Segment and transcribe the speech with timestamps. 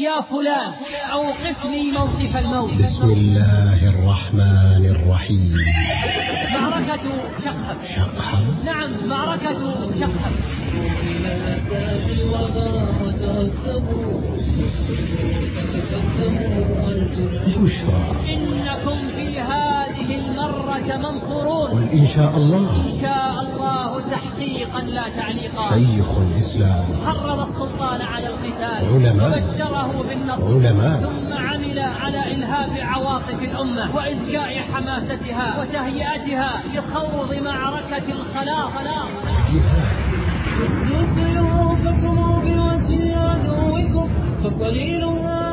[0.00, 0.72] يا فلان
[1.12, 2.72] أوقفني موقف الموت.
[2.72, 5.56] بسم الله الرحمن الرحيم.
[6.54, 7.02] معركة
[7.44, 9.60] شقحب شقحب نعم معركة
[10.00, 10.32] شقحب
[17.56, 18.02] بشرى.
[18.28, 19.40] إنكم في
[20.70, 21.70] المرة منصورون.
[21.70, 22.58] قل إن شاء الله.
[22.58, 25.68] إن شاء الله تحقيقا لا تعليقا.
[25.70, 26.84] شيخ الإسلام.
[27.06, 28.82] حرض السلطان على القتال.
[28.94, 29.28] علماء.
[29.28, 30.46] وبشره بالنصر.
[30.46, 31.00] علماء.
[31.00, 33.96] ثم عمل على إلهاب عواطف الأمة.
[33.96, 38.72] وإذكاء حماستها وتهيئتها لخوض معركة الخلاص.
[39.52, 40.10] جهاد.
[41.14, 44.08] سيوفكم بوجه عدوكم
[44.44, 45.49] فصليلها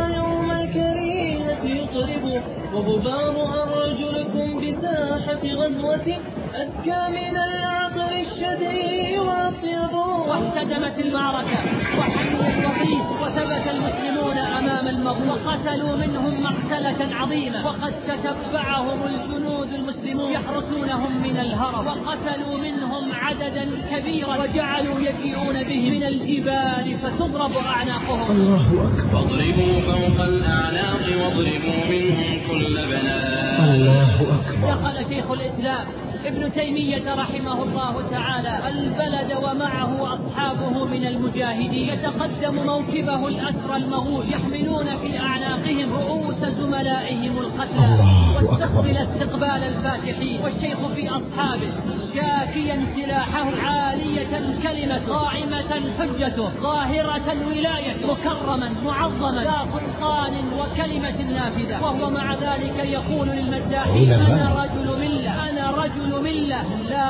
[1.98, 2.44] يطرب
[2.74, 3.36] وغبار
[3.84, 6.08] أرجلكم بساحة غزوة
[6.56, 9.94] أذكى من العقل الشديد وأطيب.
[10.28, 11.60] واحتدمت المعركة
[12.00, 21.22] وحمي الوطيس وثبت المسلمون أمام المغلوب وقتلوا منهم مقتلة عظيمة وقد تتبعهم الجنود المسلمون يحرسونهم
[21.24, 28.32] من الهرب وقتلوا منهم عددا كبيرا وجعلوا يجيئون بهم من الجبال فتضرب أعناقهم.
[28.32, 29.16] الله أكبر.
[29.16, 34.68] واضربوا فوق الأعناق واضربوا منهم كل بنان الله أكبر.
[34.68, 35.86] دخل شيخ الإسلام
[36.26, 44.86] ابن تيمية رحمه الله تعالى البلد ومعه أصحابه من المجاهدين يتقدم موكبه الأسرى المغول يحملون
[45.02, 48.00] في أعناقهم رؤوس زملائهم القتلى.
[48.36, 51.72] واستقبل استقبال الفاتحين والشيخ في أصحابه
[52.16, 62.10] شاكيا سلاحه عالية كلمة قائمة حجته ظاهرة ولايته مكرما معظما ذا سلطان وكلمة نافذة وهو
[62.10, 64.14] مع ذلك يقول للمداحين.
[64.14, 67.08] أنا رجل ملة أنا رجل ملة لا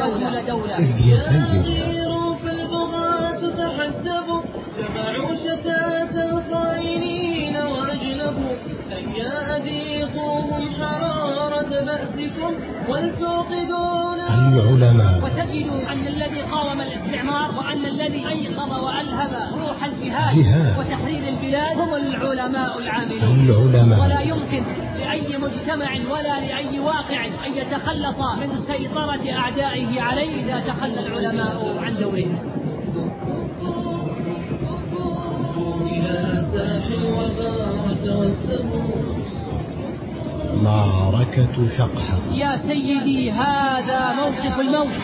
[0.00, 0.40] رجل دولة.
[0.40, 0.76] دولة.
[0.78, 4.42] ابن تيمية غيروا في البغاة تحسبوا
[4.78, 7.17] جمعوا شتات الخائنين
[9.18, 12.54] أن يأذيقوهم حرارة بأسكم
[12.88, 19.30] ولتوقدون العلماء وتجد أن الذي قاوم الاستعمار وأن الذي أيقظ وألهب
[19.60, 20.78] روح الجهاد جهاد.
[20.78, 23.50] وتحرير البلاد هم العلماء العاملون.
[23.50, 24.00] العلماء.
[24.00, 24.64] ولا يمكن
[24.98, 31.96] لأي مجتمع ولا لأي واقع أن يتخلص من سيطرة أعدائه عليه إذا تخلى العلماء عن
[31.96, 32.38] دورهم
[35.92, 37.52] إلى ساح الوفا
[37.84, 39.07] وتوسموا.
[40.62, 44.98] معركة شقحة يا سيدي هذا موقف الموت.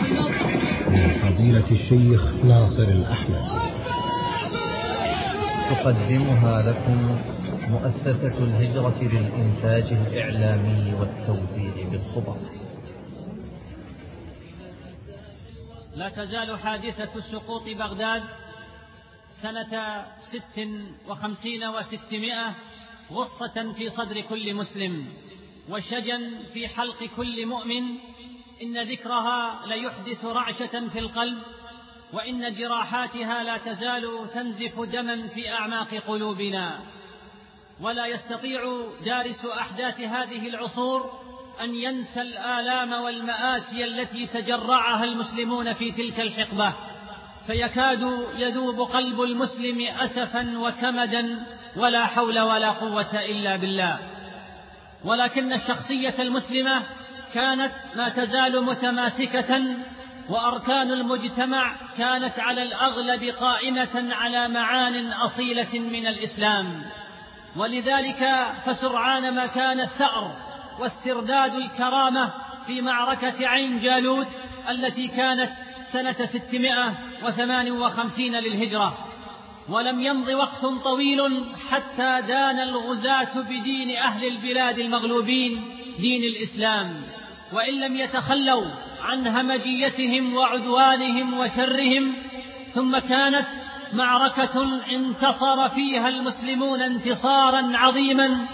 [0.88, 3.44] من فضيلة الشيخ ناصر الأحمد.
[5.70, 7.19] تقدمها لكم
[7.70, 12.36] مؤسسة الهجرة للإنتاج الإعلامي والتوزيع بالخبر.
[15.97, 18.22] لا تزال حادثة سقوط بغداد
[19.31, 20.69] سنة ست
[21.09, 22.54] وخمسين وستمائة
[23.12, 25.04] غصة في صدر كل مسلم.
[25.70, 27.82] وشجا في حلق كل مؤمن
[28.62, 31.38] إن ذكرها ليحدث رعشة في القلب
[32.12, 36.80] وإن جراحاتها لا تزال تنزف دما في أعماق قلوبنا.
[37.80, 41.10] ولا يستطيع دارس أحداث هذه العصور
[41.60, 46.72] أن ينسى الآلام والمآسي التي تجرعها المسلمون في تلك الحقبة.
[47.47, 54.13] فيكاد يذوب قلب المسلم أسفا وكمدا ولا حول ولا قوة إلا بالله.
[55.04, 56.82] ولكن الشخصية المسلمة
[57.34, 59.65] كانت ما تزال متماسكة
[60.28, 66.82] وأركان المجتمع كانت على الأغلب قائمة على معان أصيلة من الإسلام.
[67.56, 70.37] ولذلك فسرعان ما كان الثأر
[70.78, 72.31] واسترداد الكرامة
[72.66, 74.28] في معركة عين جالوت
[74.69, 75.50] التي كانت
[75.84, 79.03] سنة ستمائة وثمان وخمسين للهجرة.
[79.69, 85.62] ولم يمض وقت طويل حتى دان الغزاة بدين أهل البلاد المغلوبين
[85.98, 87.02] دين الإسلام
[87.52, 88.64] وإن لم يتخلوا
[89.03, 92.14] عن همجيتهم وعدوانهم وشرهم
[92.74, 93.47] ثم كانت
[93.92, 98.47] معركة انتصر فيها المسلمون انتصارا عظيما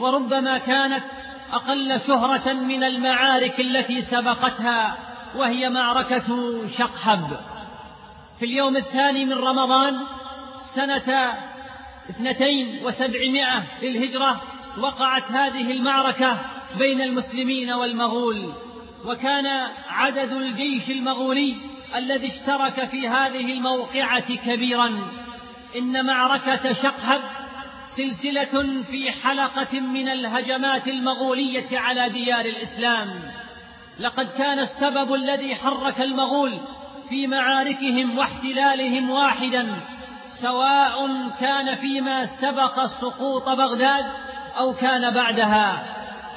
[0.00, 1.04] وربما كانت
[1.52, 4.96] أقل شهرة من المعارك التي سبقتها
[5.36, 7.36] وهي معركة شقحب
[8.38, 9.96] في اليوم الثاني من رمضان
[10.76, 11.34] سنة
[12.10, 14.42] اثنتين وسبعمائة للهجرة
[14.78, 16.38] وقعت هذه المعركة
[16.78, 18.52] بين المسلمين والمغول
[19.04, 19.46] وكان
[19.88, 21.56] عدد الجيش المغولي
[21.96, 25.10] الذي اشترك في هذه الموقعة كبيرا.
[25.78, 27.20] إن معركة شقحب
[27.88, 33.20] سلسلة في حلقة من الهجمات المغولية على ديار الإسلام.
[34.00, 36.58] لقد كان السبب الذي حرك المغول
[37.08, 39.95] في معاركهم واحتلالهم واحدا
[40.40, 44.04] سواء كان فيما سبق سقوط بغداد
[44.58, 45.82] أو كان بعدها.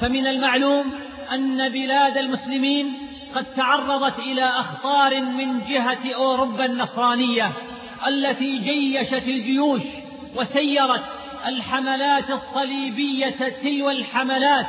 [0.00, 0.92] فمن المعلوم
[1.32, 2.92] أن بلاد المسلمين
[3.34, 7.52] قد تعرضت إلى أخطار من جهة أوروبا النصرانية
[8.06, 9.82] التي جيشت الجيوش
[10.36, 11.04] وسيرت
[11.46, 14.66] الحملات الصليبية تلو الحملات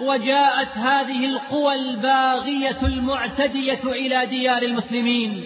[0.00, 5.44] وجاءت هذه القوى الباغية المعتدية إلى ديار المسلمين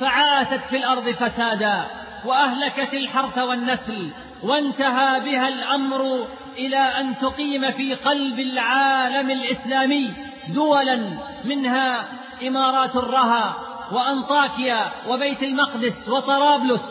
[0.00, 2.01] فعاثت في الأرض فسادا.
[2.24, 4.10] وأهلكت الحرث والنسل
[4.42, 6.26] وانتهى بها الأمر
[6.58, 10.12] إلى أن تقيم في قلب العالم الإسلامي
[10.48, 11.00] دولا
[11.44, 12.08] منها
[12.48, 13.56] إمارات الرها
[13.92, 16.82] وأنطاكيا وبيت المقدس وطرابلس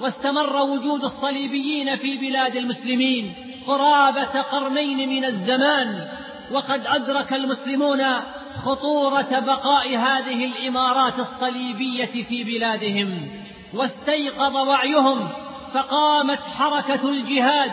[0.00, 3.34] واستمر وجود الصليبيين في بلاد المسلمين
[3.66, 6.08] قرابة قرنين من الزمان
[6.52, 8.02] وقد أدرك المسلمون
[8.64, 13.39] خطورة بقاء هذه الإمارات الصليبية في بلادهم.
[13.74, 15.28] واستيقظ وعيهم
[15.74, 17.72] فقامت حركة الجهاد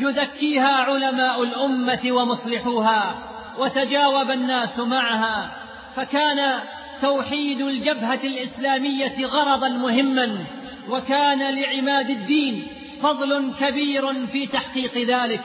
[0.00, 3.14] يذكيها علماء الأمة ومصلحوها
[3.58, 5.50] وتجاوب الناس معها
[5.96, 6.60] فكان
[7.02, 10.44] توحيد الجبهة الإسلامية غرضا مهما
[10.88, 12.66] وكان لعماد الدين
[13.02, 15.40] فضل كبير في تحقيق ذلك.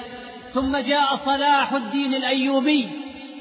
[0.54, 2.90] ثم جاء صلاح الدين الأيوبي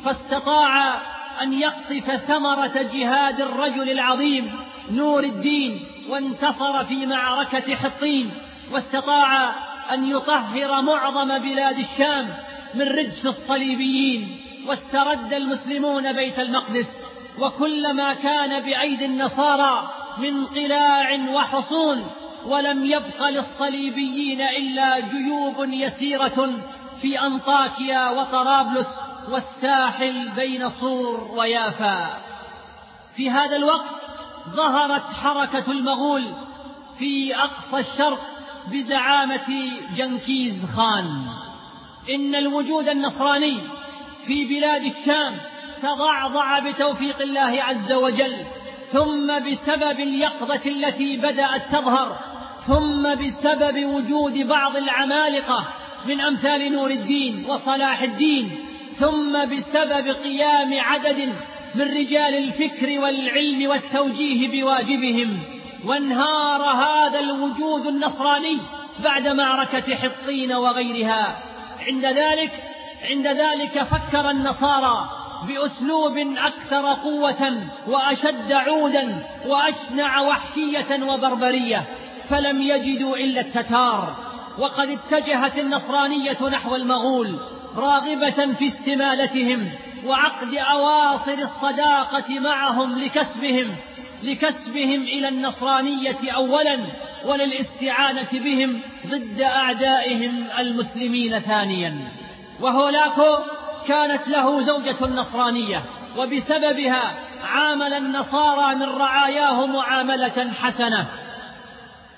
[0.05, 0.95] فاستطاع
[1.43, 4.53] أن يقطف ثمرة جهاد الرجل العظيم
[4.91, 8.31] نور الدين وانتصر في معركة حطين
[8.73, 9.55] واستطاع
[9.95, 12.35] أن يطهر معظم بلاد الشام
[12.75, 17.07] من رجس الصليبيين واسترد المسلمون بيت المقدس.
[17.39, 22.11] وكل ما كان بأيدي النصارى من قلاع وحصون
[22.47, 26.51] ولم يبق للصليبيين إلا جيوب يسيرة
[27.03, 32.23] في أنطاكيا وطرابلس والساحل بين صور ويافا.
[33.17, 34.08] في هذا الوقت
[34.57, 36.25] ظهرت حركة المغول
[36.99, 38.21] في أقصى الشرق
[38.73, 41.27] بزعامة جنكيز خان.
[42.15, 43.57] إن الوجود النصراني
[44.27, 45.37] في بلاد الشام
[45.83, 48.37] تضعضع بتوفيق الله عز وجل
[48.93, 52.19] ثم بسبب اليقظة التي بدأت تظهر
[52.67, 55.69] ثم بسبب وجود بعض العمالقة
[56.07, 58.59] من أمثال نور الدين وصلاح الدين
[58.99, 61.33] ثم بسبب قيام عدد
[61.75, 65.39] من رجال الفكر والعلم والتوجيه بواجبهم
[65.85, 68.59] وانهار هذا الوجود النصراني
[69.05, 71.43] بعد معركة حطين وغيرها.
[71.87, 72.51] عند ذلك
[73.11, 75.11] عند ذلك فكر النصارى
[75.49, 81.85] بأسلوب أكثر قوة وأشد عودا وأشنع وحشية وبربرية
[82.29, 84.29] فلم يجدوا إلا التتار.
[84.59, 87.39] وقد اتجهت النصرانية نحو المغول
[87.77, 89.71] راغبة في استمالتهم
[90.07, 93.77] وعقد أواصر الصداقة معهم لكسبهم
[94.23, 96.79] لكسبهم إلى النصرانية أولا
[97.25, 101.99] وللاستعانة بهم ضد أعدائهم المسلمين ثانيا.
[102.61, 103.37] وهولاكو
[103.87, 105.83] كانت له زوجة نصرانية
[106.17, 107.15] وبسببها
[107.45, 111.07] عامل النصارى من رعاياه معاملة حسنة.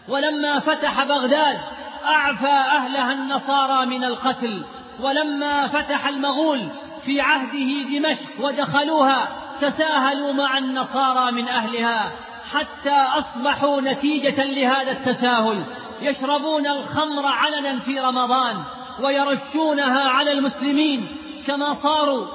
[0.08, 1.58] ولما فتح بغداد
[2.04, 4.64] أعفى أهلها النصارى من القتل
[5.00, 6.68] ولما فتح المغول
[7.04, 9.28] في عهده دمشق ودخلوها
[9.60, 12.12] تساهلوا مع النصارى من أهلها
[12.52, 15.64] حتى أصبحوا نتيجة لهذا التساهل.
[16.02, 18.62] يشربون الخمر علنا في رمضان
[19.02, 21.06] ويرشونها على المسلمين
[21.46, 22.26] كما صاروا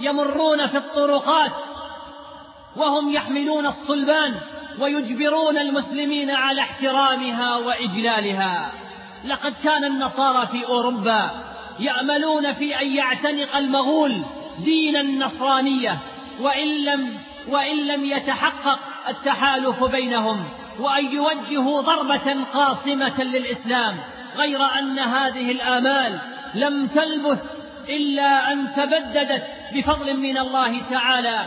[0.00, 1.52] يمرون في الطرقات
[2.76, 4.34] وهم يحملون الصلبان
[4.80, 8.72] ويجبرون المسلمين على احترامها وإجلالها.
[9.24, 11.30] لقد كان النصارى في أوروبا
[11.80, 14.22] يأملون في أن يعتنق المغول
[14.64, 15.98] دين النصرانية
[16.40, 18.78] وإن لم, وإن لم يتحقق
[19.08, 20.44] التحالف بينهم
[20.80, 23.96] وأن يوجهوا ضربة قاصمة للإسلام
[24.36, 26.18] غير أن هذه الآمال
[26.54, 27.42] لم تلبث
[27.88, 29.42] إلا أن تبددت
[29.74, 31.44] بفضل من الله تعالى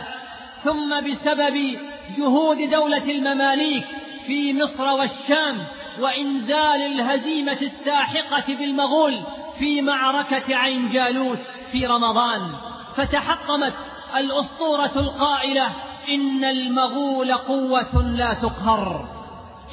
[0.64, 1.78] ثم بسبب
[2.18, 3.86] جهود دولة المماليك
[4.26, 5.64] في مصر والشام
[6.00, 9.20] وإنزال الهزيمة الساحقة بالمغول
[9.58, 11.38] في معركة عين جالوت
[11.72, 12.52] في رمضان
[12.96, 13.74] فتحطمت
[14.16, 15.70] الأسطورة القائلة
[16.08, 19.08] إن المغول قوة لا تقهر.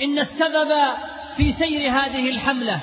[0.03, 0.71] إن السبب
[1.37, 2.79] في سير هذه الحملة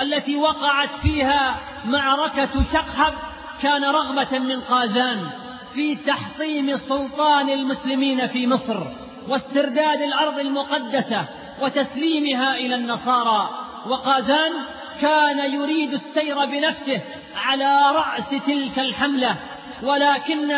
[0.00, 3.14] التي وقعت فيها معركة شقحب
[3.62, 5.30] كان رغبة من قازان
[5.74, 8.80] في تحطيم سلطان المسلمين في مصر
[9.28, 11.24] واسترداد الأرض المقدسة
[11.60, 13.50] وتسليمها إلى النصارى.
[13.86, 14.52] وقازان
[15.00, 17.00] كان يريد السير بنفسه
[17.36, 19.36] على رأس تلك الحملة
[19.82, 20.52] ولكن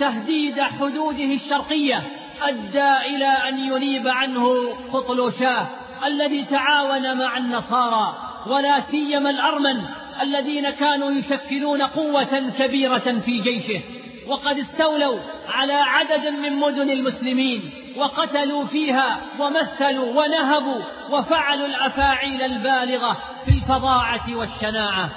[0.00, 2.02] تهديد حدوده الشرقية
[2.42, 5.66] أدى إلى أن ينيب عنه قطل شاه
[6.06, 9.80] الذي تعاون مع النصارى ولا سيما الأرمن
[10.22, 13.80] الذين كانوا يشكلون قوة كبيرة في جيشه
[14.26, 17.70] وقد استولوا على عدد من مدن المسلمين.
[17.96, 25.10] وقتلوا فيها ومثلوا ونهبوا وفعلوا الأفاعيل البالغة في الفظاعة والشناعة.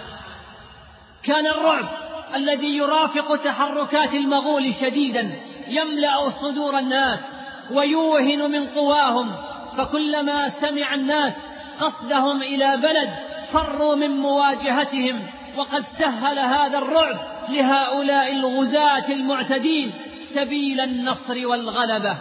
[1.23, 1.89] كان الرعب
[2.35, 5.35] الذي يرافق تحركات المغول شديدا
[5.67, 9.35] يملأ صدور الناس ويوهن من قواهم.
[9.77, 11.33] فكلما سمع الناس
[11.79, 13.09] قصدهم إلى بلد
[13.53, 17.17] فروا من مواجهتهم وقد سهل هذا الرعب
[17.49, 19.93] لهؤلاء الغزاة المعتدين
[20.33, 22.17] سبيل النصر والغلبة.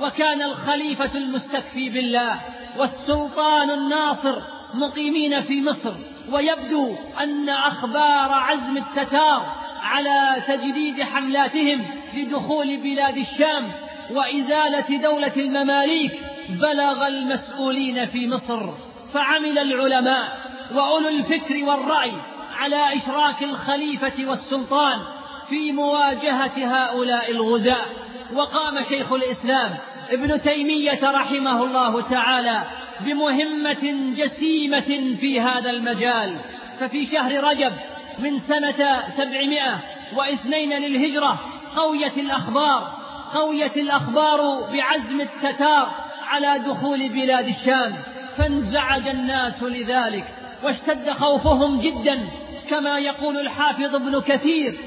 [0.00, 2.40] وكان الخليفة المستكفي بالله
[2.78, 4.36] والسلطان الناصر
[4.74, 5.92] مقيمين في مصر
[6.32, 11.84] ويبدو أن أخبار عزم التتار على تجديد حملاتهم
[12.14, 13.72] لدخول بلاد الشام
[14.10, 18.70] وإزالة دولة المماليك بلغ المسؤولين في مصر
[19.14, 20.38] فعمل العلماء
[20.74, 22.12] وأولو الفكر والرأي
[22.58, 25.00] على إشراك الخليفة والسلطان
[25.48, 27.86] في مواجهة هؤلاء الغزاة.
[28.34, 29.76] وقام شيخ الإسلام
[30.10, 32.62] ابن تيمية رحمه الله تعالى
[33.00, 36.36] بمهمة جسيمة في هذا المجال.
[36.80, 37.72] ففي شهر رجب
[38.18, 39.80] من سنة سبعمائة
[40.16, 41.38] واثنين للهجرة
[41.76, 42.96] قويت الأخبار
[43.34, 45.90] قويت الأخبار بعزم التتار
[46.26, 47.96] على دخول بلاد الشام.
[48.36, 50.24] فانزعج الناس لذلك
[50.62, 52.28] واشتد خوفهم جدا
[52.70, 54.78] كما يقول الحافظ ابن كثير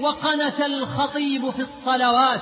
[0.00, 2.40] وقنت الخطيب في الصلوات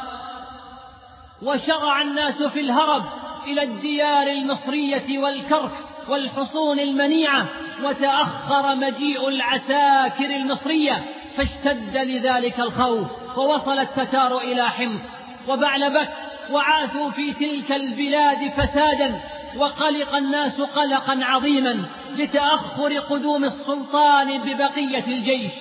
[1.43, 3.05] وشرع الناس في الهرب
[3.47, 5.73] إلى الديار المصرية والكرك
[6.09, 7.47] والحصون المنيعة
[7.85, 11.05] وتأخر مجيء العساكر المصرية
[11.37, 15.11] فاشتد لذلك الخوف ووصل التتار إلى حمص
[15.49, 16.09] وبعلبك
[16.51, 19.21] وعاثوا في تلك البلاد فسادا
[19.57, 21.85] وقلق الناس قلقا عظيما
[22.17, 25.53] لتأخر قدوم السلطان ببقية الجيش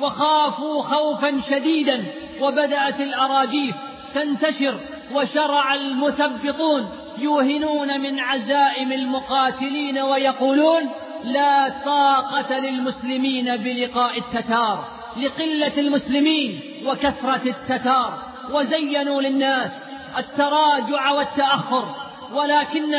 [0.00, 2.04] وخافوا خوفا شديدا
[2.40, 3.74] وبدأت الأراجيف
[4.14, 4.80] تنتشر
[5.12, 10.90] وشرع المثبطون يوهنون من عزائم المقاتلين ويقولون
[11.24, 18.34] لا طاقة للمسلمين بلقاء التتار لقلة المسلمين وكثرة التتار.
[18.50, 21.94] وزينوا للناس التراجع والتأخر
[22.32, 22.96] ولكن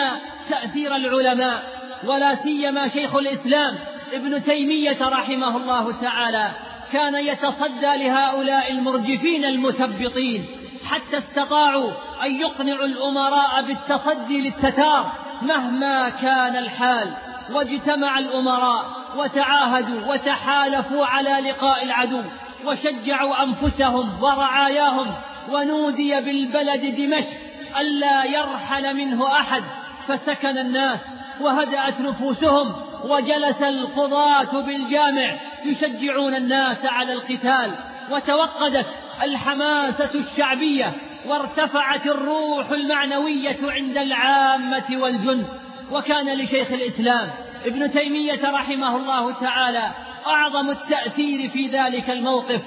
[0.49, 1.63] تأثير العلماء
[2.07, 3.75] ولا سيما شيخ الإسلام
[4.13, 6.51] ابن تيمية رحمه الله تعالى
[6.91, 10.45] كان يتصدى لهؤلاء المرجفين المثبطين
[10.85, 11.91] حتى استطاعوا
[12.23, 15.11] أن يقنعوا الأمراء بالتصدي للتتار
[15.41, 17.13] مهما كان الحال.
[17.51, 18.85] واجتمع الأمراء
[19.17, 22.21] وتعاهدوا وتحالفوا على لقاء العدو
[22.65, 25.13] وشجعوا أنفسهم ورعاياهم.
[25.51, 27.37] ونودي بالبلد دمشق
[27.79, 29.63] ألا يرحل منه أحد.
[30.07, 31.05] فسكن الناس
[31.41, 37.71] وهدأت نفوسهم وجلس القضاة بالجامع يشجعون الناس على القتال.
[38.11, 38.87] وتوقدت
[39.23, 40.93] الحماسة الشعبية
[41.27, 45.47] وارتفعت الروح المعنوية عند العامة والجند
[45.91, 47.31] وكان لشيخ الإسلام
[47.65, 49.91] ابن تيمية رحمه الله تعالى
[50.27, 52.61] أعظم التأثير في ذلك الموقف.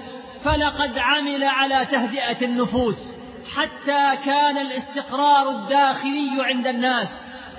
[0.45, 2.97] فلقد عمل على تهدئة النفوس
[3.57, 7.09] حتى كان الاستقرار الداخلي عند الناس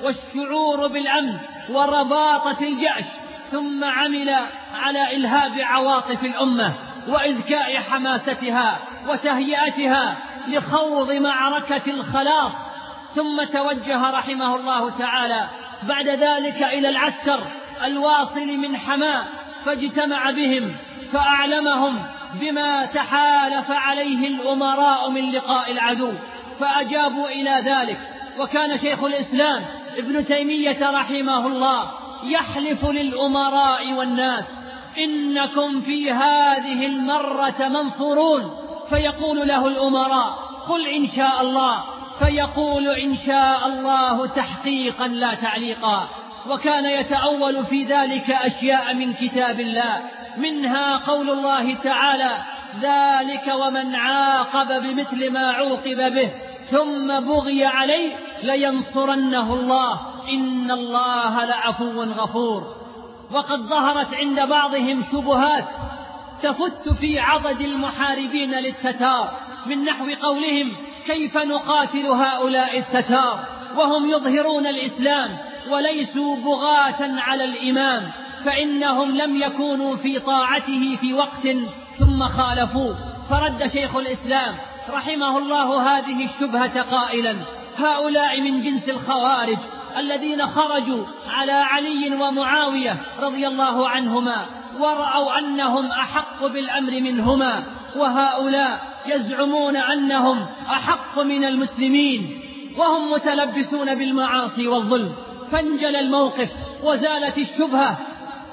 [0.03, 1.37] والشعور بالأمن
[1.69, 3.05] ورباطة الجأش
[3.51, 4.35] ثم عمل
[4.73, 6.73] على إلهاب عواطف الأمة.
[7.07, 12.69] وإذكاء حماستها وتهيئتها لخوض معركة الخلاص.
[13.15, 15.47] ثم توجه رحمه الله تعالى
[15.83, 17.43] بعد ذلك إلى العسكر
[17.83, 19.23] الواصل من حماة
[19.65, 20.75] فاجتمع بهم
[21.13, 22.03] فأعلمهم
[22.33, 26.13] بما تحالف عليه الأمراء من لقاء العدو
[26.59, 27.99] فأجابوا إلى ذلك.
[28.39, 29.65] وكان شيخ الإسلام
[29.97, 31.91] ابن تيمية رحمه الله
[32.23, 34.58] يحلف للأمراء والناس.
[34.97, 38.51] إنكم في هذه المرة منصورون.
[38.89, 40.33] فيقول له الأمراء
[40.69, 41.83] قل إن شاء الله.
[42.19, 46.07] فيقول إن شاء الله تحقيقا لا تعليقا.
[46.49, 50.01] وكان يتأول في ذلك أشياء من كتاب الله.
[50.37, 52.37] منها قول الله تعالى
[52.81, 56.31] ذلك ومن عاقب بمثل ما عوقب به
[56.71, 59.99] ثم بغي عليه لينصرنه الله.
[60.33, 62.78] إن الله لعفو غفور.
[63.31, 65.65] وقد ظهرت عند بعضهم شبهات
[66.43, 69.31] تفت في عضد المحاربين للتتار
[69.65, 70.71] من نحو قولهم
[71.05, 73.45] كيف نقاتل هؤلاء التتار
[73.77, 75.37] وهم يظهرون الإسلام
[75.69, 78.11] وليسوا بغاة على الإمام
[78.45, 81.47] فإنهم لم يكونوا في طاعته في وقت
[81.99, 82.95] ثم خالفوه
[83.29, 84.55] فرد شيخ الإسلام
[84.89, 87.35] رحمه الله هذه الشبهة قائلا
[87.77, 89.57] هؤلاء من جنس الخوارج
[89.97, 94.45] الذين خرجوا على علي ومعاوية رضي الله عنهما
[94.79, 97.63] ورأوا أنهم أحق بالأمر منهما
[97.95, 102.41] وهؤلاء يزعمون أنهم أحق من المسلمين
[102.77, 105.13] وهم متلبسون بالمعاصي والظلم.
[105.51, 106.49] فانجل الموقف
[106.83, 107.97] وزالت الشبهة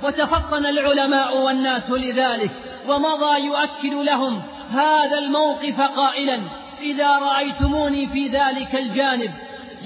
[0.02, 2.50] وتفطن العلماء والناس لذلك
[2.88, 6.40] ومضى يؤكد لهم هذا الموقف قائلا
[6.80, 9.30] إذا رأيتموني في ذلك الجانب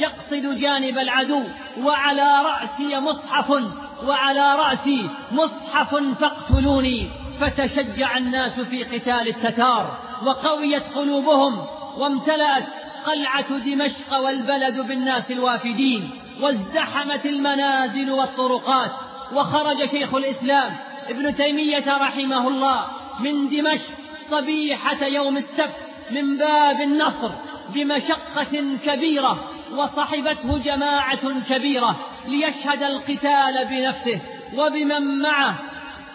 [0.00, 1.42] يقصد جانب العدو
[1.78, 3.50] وعلى رأسي مصحف
[4.04, 7.09] وعلى رأسي مصحف فاقتلوني.
[7.40, 11.66] فتشجع الناس في قتال التتار وقويت قلوبهم
[11.99, 12.66] وامتلأت
[13.07, 16.11] قلعة دمشق والبلد بالناس الوافدين.
[16.40, 18.90] وازدحمت المنازل والطرقات.
[19.33, 20.76] وخرج شيخ الإسلام
[21.09, 22.87] ابن تيمية رحمه الله
[23.21, 23.92] من دمشق
[24.30, 25.75] صبيحة يوم السبت
[26.11, 27.30] من باب النصر
[27.75, 29.60] بمشقة كبيرة.
[29.76, 31.96] وصحبته جماعة كبيرة
[32.28, 34.20] ليشهد القتال بنفسه
[34.56, 35.58] وبمن معه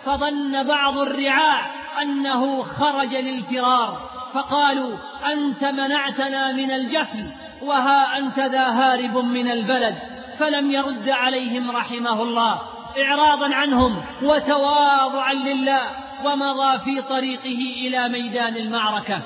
[0.06, 1.62] فظن بعض الرعاع
[2.02, 4.98] أنه خرج للفرار فقالوا
[5.34, 7.32] أنت منعتنا من الجفل
[7.62, 9.96] وها أنت ذا هارب من البلد.
[10.40, 12.62] فلم يرد عليهم رحمه الله
[13.04, 15.82] إعراضا عنهم وتواضعا لله
[16.26, 19.22] ومضى في طريقه إلى ميدان المعركة.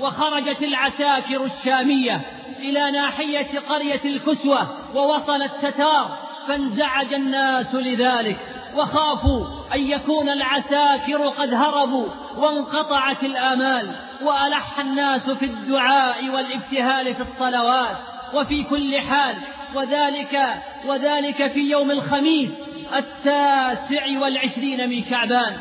[0.00, 2.20] وخرجت العساكر الشامية
[2.62, 8.36] إلى ناحية قرية الكسوة ووصل التتار فانزعج الناس لذلك
[8.76, 13.90] وخافوا أن يكون العساكر قد هربوا وانقطعت الآمال
[14.22, 17.96] وألح الناس في الدعاء والابتهال في الصلوات
[18.34, 19.36] وفي كل حال
[19.74, 20.54] وذلك
[20.86, 25.56] وذلك في يوم الخميس التاسع والعشرين من كعبان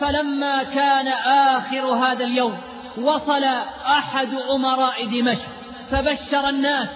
[0.00, 2.58] فلما كان آخر هذا اليوم
[2.98, 3.44] وصل
[3.86, 5.61] أحد أمراء دمشق
[5.92, 6.88] فبشر الناس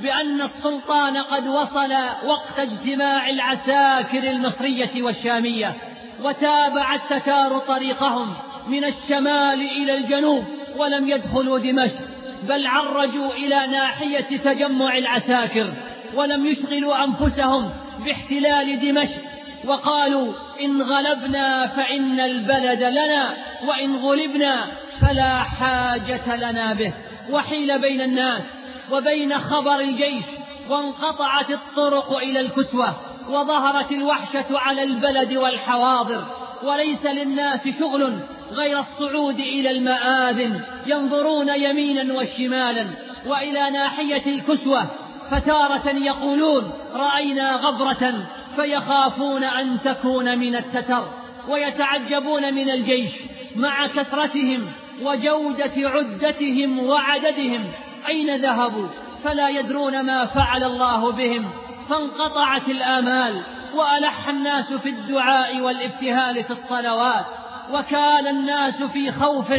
[0.00, 1.92] بأن السلطان قد وصل
[2.26, 5.74] وقت اجتماع العساكر المصرية والشامية
[6.22, 8.34] وتابع التتار طريقهم
[8.66, 10.44] من الشمال إلى الجنوب
[10.76, 12.00] ولم يدخلوا دمشق
[12.48, 15.72] بل عرجوا إلى ناحية تجمع العساكر
[16.14, 17.70] ولم يشغلوا أنفسهم
[18.04, 19.22] باحتلال دمشق
[19.64, 20.32] وقالوا
[20.64, 23.34] إن غلبنا فإن البلد لنا
[23.66, 24.66] وإن غلبنا
[25.00, 26.92] فلا حاجة لنا به.
[27.32, 30.24] وحيل بين الناس وبين خبر الجيش
[30.68, 32.96] وانقطعت الطرق إلى الكسوة
[33.28, 36.24] وظهرت الوحشة على البلد والحواضر.
[36.62, 38.18] وليس للناس شغل
[38.52, 42.86] غير الصعود إلى المآذن ينظرون يمينا وشمالا.
[43.26, 44.86] وإلى ناحية الكسوة
[45.30, 51.08] فتارة يقولون رأينا غبرة فيخافون أن تكون من التتر
[51.48, 53.12] ويتعجبون من الجيش.
[53.56, 57.64] مع كثرتهم وجودة عدتهم وعددهم.
[58.08, 58.88] أين ذهبوا؟
[59.24, 61.50] فلا يدرون ما فعل الله بهم.
[61.88, 63.42] فانقطعت الآمال
[63.74, 67.26] وألح الناس في الدعاء والابتهال في الصلوات.
[67.72, 69.52] وكان الناس في خوف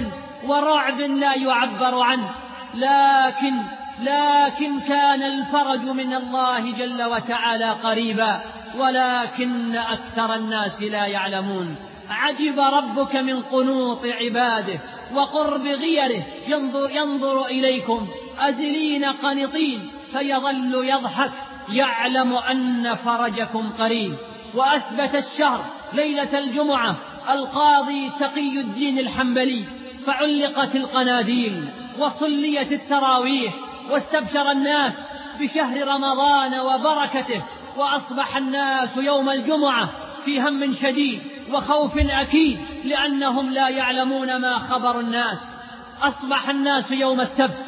[0.43, 2.30] ورعب لا يعبر عنه.
[2.73, 3.54] لكن
[4.01, 8.41] لكن كان الفرج من الله جل وتعالى قريبا.
[8.77, 11.75] ولكن أكثر الناس لا يعلمون.
[12.10, 14.80] عجب ربك من قنوط عباده.
[15.15, 18.08] وقرب غيره ينظر, ينظر إليكم.
[18.39, 21.32] أزلين قنطين فيظل يضحك
[21.69, 24.15] يعلم أن فرجكم قريب.
[24.56, 26.95] وأثبت الشهر ليلة الجمعة
[27.30, 29.63] القاضي تقي الدين الحنبلي
[30.06, 31.65] فعلقت القناديل
[32.00, 33.54] وصليت التراويح
[33.89, 37.43] واستبشر الناس بشهر رمضان وبركته
[37.78, 39.89] وأصبح الناس يوم الجمعة
[40.26, 41.21] في هم شديد
[41.54, 42.60] وخوف أكيد.
[42.84, 45.62] لأنهم لا يعلمون ما خبر الناس.
[46.02, 47.65] أصبح الناس يوم السبت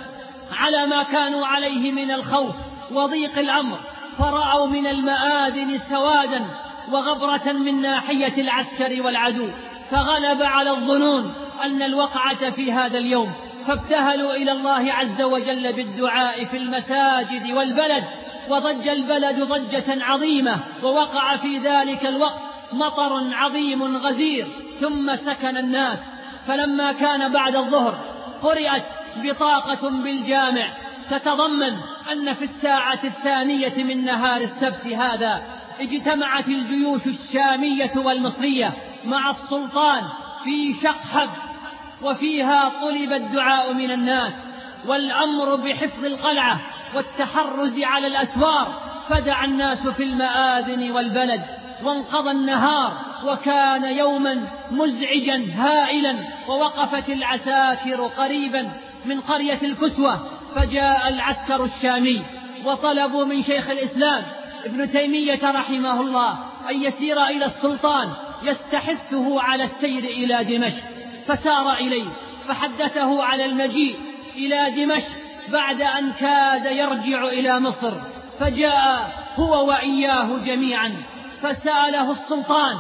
[0.52, 2.56] على ما كانوا عليه من الخوف
[2.91, 3.78] وضيق الأمر
[4.17, 6.45] فرأوا من المآذن سوادا
[6.91, 9.49] وغبرة من ناحية العسكر والعدو
[9.91, 13.34] فغلب على الظنون أن الوقعة في هذا اليوم
[13.67, 18.04] فابتهلوا إلى الله عز وجل بالدعاء في المساجد والبلد
[18.49, 24.47] وضج البلد ضجة عظيمة ووقع في ذلك الوقت مطر عظيم غزير
[24.81, 25.99] ثم سكن الناس
[26.47, 27.95] فلما كان بعد الظهر
[28.41, 28.83] قرئت
[29.15, 30.67] بطاقة بالجامع
[31.09, 31.77] تتضمن
[32.12, 35.41] أن في الساعة الثانية من نهار السبت هذا
[35.79, 38.73] اجتمعت الجيوش الشامية والمصرية
[39.05, 40.03] مع السلطان
[40.43, 41.29] في شقحب
[42.01, 44.33] وفيها طلب الدعاء من الناس
[44.88, 46.59] والأمر بحفظ القلعة
[46.95, 51.41] والتحرز على الأسوار فدعا الناس في المآذن والبلد.
[51.86, 56.15] وانقضى النهار وكان يوما مزعجا هائلا
[56.48, 58.72] ووقفت العساكر قريبا
[59.06, 62.22] من قرية الكسوة فجاء العسكر الشامي
[62.65, 64.24] وطلبوا من شيخ الإسلام
[64.65, 66.38] ابن تيمية رحمه الله
[66.69, 70.84] أن يسير إلى السلطان يستحثه على السير إلى دمشق
[71.28, 72.08] فسار إليه
[72.48, 73.96] فحدثه على المجيء
[74.36, 75.10] إلى دمشق
[75.50, 77.93] بعد أن كاد يرجع إلى مصر
[78.39, 80.93] فجاء هو وإياه جميعا.
[81.43, 82.77] فسأله السلطان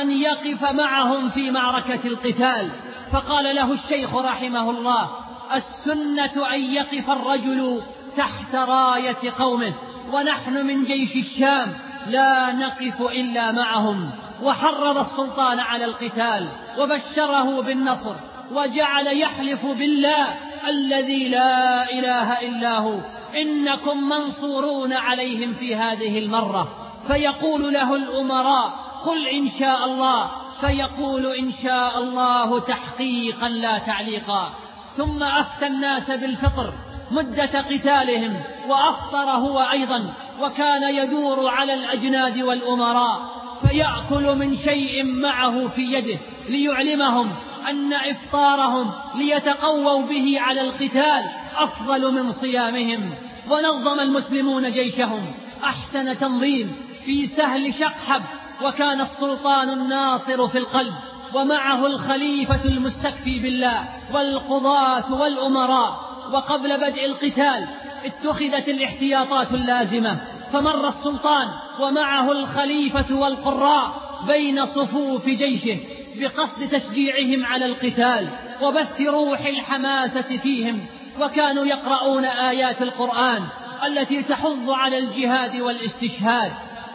[0.00, 2.70] أن يقف معهم في معركة القتال
[3.12, 5.10] فقال له الشيخ رحمه الله
[5.54, 7.82] السنة أن يقف الرجل
[8.16, 9.72] تحت راية قومه
[10.12, 11.72] ونحن من جيش الشام
[12.06, 14.10] لا نقف إلا معهم.
[14.42, 16.48] وحرض السلطان على القتال
[16.78, 18.14] وبشره بالنصر
[18.52, 20.26] وجعل يحلف بالله
[20.68, 22.98] الذي لا إله إلا هو
[23.36, 26.91] إنكم منصورون عليهم في هذه المرة.
[27.06, 28.72] فيقول له الأمراء
[29.06, 34.50] قل إن شاء الله فيقول إن شاء الله تحقيقا لا تعليقا.
[34.96, 36.72] ثم أفتى الناس بالفطر
[37.10, 43.20] مدة قتالهم وأفطر هو أيضا وكان يدور على الأجناد والأمراء
[43.62, 47.30] فيأكل من شيء معه في يده ليعلمهم
[47.70, 51.24] أن إفطارهم ليتقووا به على القتال
[51.56, 53.14] أفضل من صيامهم.
[53.50, 55.32] ونظم المسلمون جيشهم
[55.64, 58.22] أحسن تنظيم في سهل شقحب
[58.64, 60.94] وكان السلطان الناصر في القلب
[61.34, 66.12] ومعه الخليفة المستكفي بالله والقضاة والأمراء.
[66.32, 67.68] وقبل بدء القتال
[68.04, 70.20] اتخذت الاحتياطات اللازمة
[70.52, 71.48] فمر السلطان
[71.80, 75.78] ومعه الخليفة والقراء بين صفوف جيشه
[76.16, 78.28] بقصد تشجيعهم على القتال
[78.62, 80.86] وبث روح الحماسة فيهم.
[81.20, 83.42] وكانوا يقرؤون آيات القرآن
[83.86, 86.52] التي تحض على الجهاد والاستشهاد.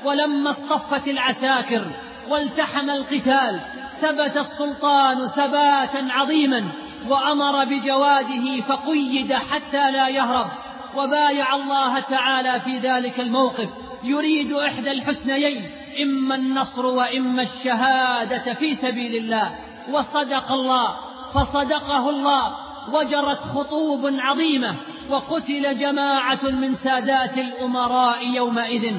[0.08, 1.86] ولما اصطفت العساكر
[2.30, 3.60] والتحم القتال
[4.02, 6.64] ثبت السلطان ثباتا عظيما
[7.10, 10.48] وأمر بجواده فقيد حتى لا يهرب.
[10.96, 13.70] وبايع الله تعالى في ذلك الموقف.
[14.04, 19.56] يريد إحدى الحسنيين إما النصر وإما الشهادة في سبيل الله.
[19.92, 20.96] وصدق الله
[21.34, 22.56] فصدقه الله.
[22.94, 24.76] وجرت خطوب عظيمة
[25.10, 28.96] وقتل جماعة من سادات الأمراء يومئذ.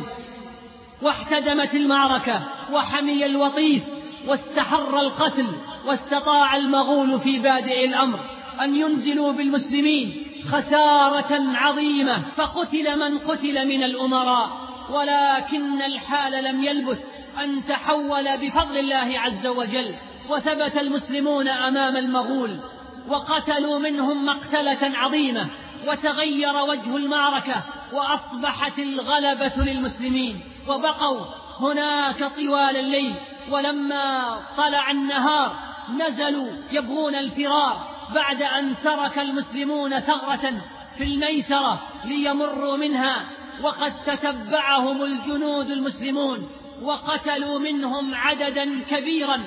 [1.03, 3.83] واحتدمت المعركة وحمي الوطيس
[4.27, 5.47] واستحر القتل
[5.87, 8.21] واستطاع المغول في بادئ الأمر
[8.61, 16.99] أن ينزلوا بالمسلمين خسارة عظيمة فقتل من قتل من الأمراء ولكن الحال لم يلبث
[17.45, 19.95] أن تحول بفضل الله عز وجل
[20.29, 22.61] وثبت المسلمون أمام المغول
[23.09, 25.47] وقتلوا منهم مقتلة عظيمة
[25.87, 30.41] وتغير وجه المعركة وأصبحت الغلبة للمسلمين.
[30.69, 31.21] وبقوا
[31.61, 33.15] هناك طوال الليل
[33.51, 35.57] ولما طلع النهار
[35.97, 40.53] نزلوا يبغون الفرار بعد أن ترك المسلمون ثغرة
[40.99, 43.25] في الميسرة ليمروا منها
[43.63, 46.49] وقد تتبعهم الجنود المسلمون
[46.83, 49.43] وقتلوا منهم عددا كبيرا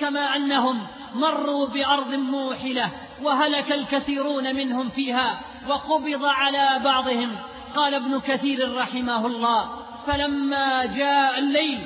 [0.00, 2.90] كما أنهم مروا بأرض موحلة
[3.22, 7.36] وهلك الكثيرون منهم فيها وقبض على بعضهم.
[7.76, 11.80] قال ابن كثير رحمه الله فلما جاء الليل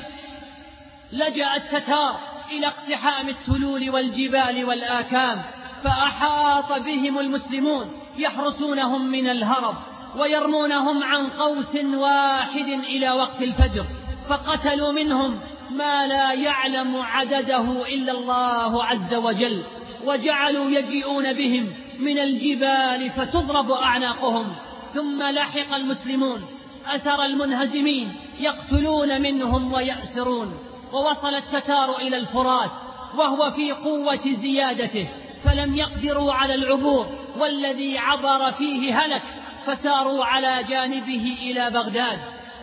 [1.13, 2.21] لجأ التتار
[2.53, 5.43] إلى اقتحام التلول والجبال والآكام
[5.85, 9.75] فأحاط بهم المسلمون يحرسونهم من الهرب
[10.19, 13.87] ويرمونهم عن قوس واحد إلى وقت الفجر
[14.29, 19.63] فقتلوا منهم ما لا يعلم عدده إلا الله عز وجل
[20.05, 24.55] وجعلوا يجيئون بهم من الجبال فتضرب أعناقهم
[24.95, 30.59] ثم لحق المسلمون أثر المنهزمين يقتلون منهم ويأسرون
[30.93, 32.71] ووصل التتار إلى الفرات
[33.17, 35.09] وهو في قوة زيادته
[35.45, 37.07] فلم يقدروا على العبور
[37.39, 39.23] والذي عبر فيه هلك
[39.67, 42.19] فساروا على جانبه إلى بغداد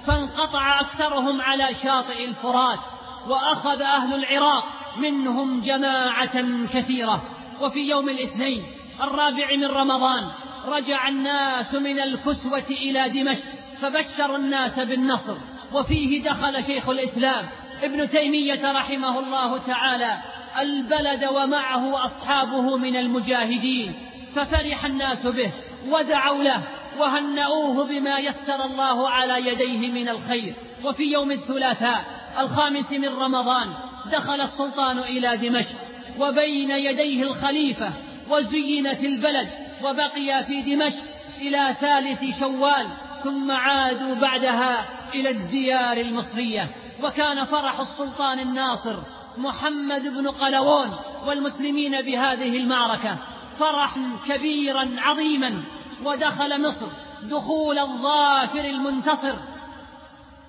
[0.07, 2.79] فانقطع أكثرهم على شاطئ الفرات
[3.27, 4.63] وأخذ أهل العراق
[4.97, 7.23] منهم جماعة كثيرة.
[7.61, 8.63] وفي يوم الاثنين
[9.01, 10.31] الرابع من رمضان
[10.65, 15.37] رجع الناس من الكسوة إلى دمشق فبشروا الناس بالنصر
[15.73, 17.45] وفيه دخل شيخ الإسلام
[17.83, 20.17] ابن تيمية رحمه الله تعالى
[20.59, 23.93] البلد ومعه أصحابه من المجاهدين
[24.35, 25.51] ففرح الناس به
[25.89, 26.63] ودعوا له
[26.99, 30.53] وهنؤوه بما يسر الله على يديه من الخير.
[30.83, 32.05] وفي يوم الثلاثاء
[32.39, 33.73] الخامس من رمضان
[34.11, 35.75] دخل السلطان إلى دمشق
[36.19, 37.91] وبين يديه الخليفة
[38.29, 39.49] وزينت البلد
[39.83, 41.03] وبقي في دمشق
[41.41, 42.87] إلى ثالث شوال
[43.27, 46.69] ثم عادوا بعدها إلى الديار المصرية
[47.03, 48.95] وكان فرح السلطان الناصر
[49.37, 53.17] محمد بن قلوون والمسلمين بهذه المعركة
[53.59, 55.63] فرحا كبيرا عظيما
[56.05, 56.87] ودخل مصر
[57.23, 59.35] دخول الظافر المنتصر.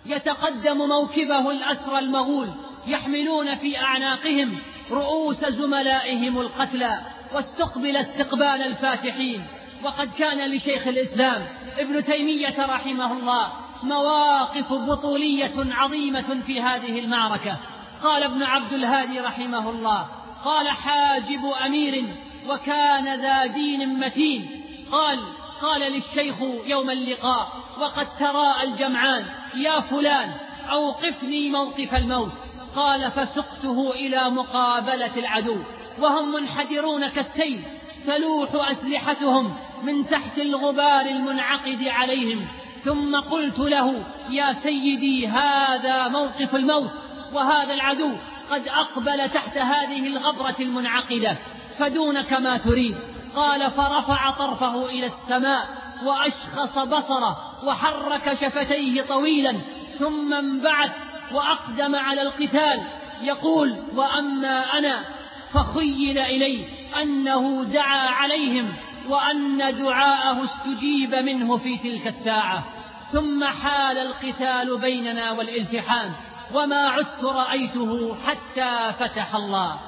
[0.06, 2.48] يتقدم موكبه الأسرى المغول
[2.86, 4.58] يحملون في أعناقهم
[4.90, 7.00] رؤوس زملائهم القتلى
[7.34, 9.44] واستقبل استقبال الفاتحين.
[9.84, 11.46] وقد كان لشيخ الإسلام
[11.78, 17.56] ابن تيمية رحمه الله مواقف بطولية عظيمة في هذه المعركة.
[18.02, 20.08] قال ابن عبد الهادي رحمه الله
[20.44, 22.04] قال حاجب أمير
[22.48, 24.64] وكان ذا دين متين.
[24.92, 25.18] قال
[25.62, 26.34] قال للشيخ
[26.66, 29.24] يوم اللقاء وقد تراءى الجمعان
[29.56, 30.32] يا فلان
[30.70, 32.32] أوقفني موقف الموت.
[32.76, 35.56] قال فسقته إلى مقابلة العدو
[36.00, 37.62] وهم منحدرون كالسيل
[38.06, 42.46] تلوح أسلحتهم من تحت الغبار المنعقد عليهم
[42.84, 46.90] ثم قلت له يا سيدي هذا موقف الموت
[47.32, 48.12] وهذا العدو
[48.50, 51.36] قد أقبل تحت هذه الغبرة المنعقدة
[51.78, 52.96] فدونك ما تريد.
[53.36, 55.68] قال فرفع طرفه إلى السماء
[56.04, 59.56] وأشخص بصره وحرك شفتيه طويلا
[59.98, 60.90] ثم انبعث
[61.32, 62.82] وأقدم على القتال
[63.22, 65.04] يقول وأما أنا
[65.52, 66.64] فخيل إلي
[67.02, 68.72] أنه دعا عليهم
[69.08, 72.64] وأن دعاءه استجيب منه في تلك الساعة
[73.12, 76.12] ثم حال القتال بيننا والالتحام
[76.54, 79.80] وما عدت رأيته حتى فتح الله.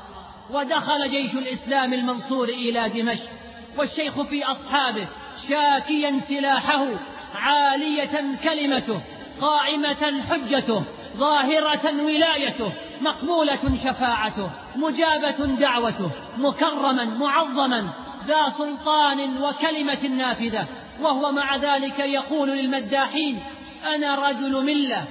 [0.50, 3.28] ودخل جيش الإسلام المنصور إلى دمشق
[3.78, 5.08] والشيخ في أصحابه
[5.48, 6.86] شاكيا سلاحه
[7.34, 9.00] عالية كلمته
[9.40, 10.82] قائمة حجته
[11.16, 17.90] ظاهرة ولايته مقبولة شفاعته مجابة دعوته مكرما معظما
[18.30, 20.66] ذا سلطان وكلمة نافذة
[21.00, 23.40] وهو مع ذلك يقول للمداحين
[23.94, 25.04] أنا رجل ملة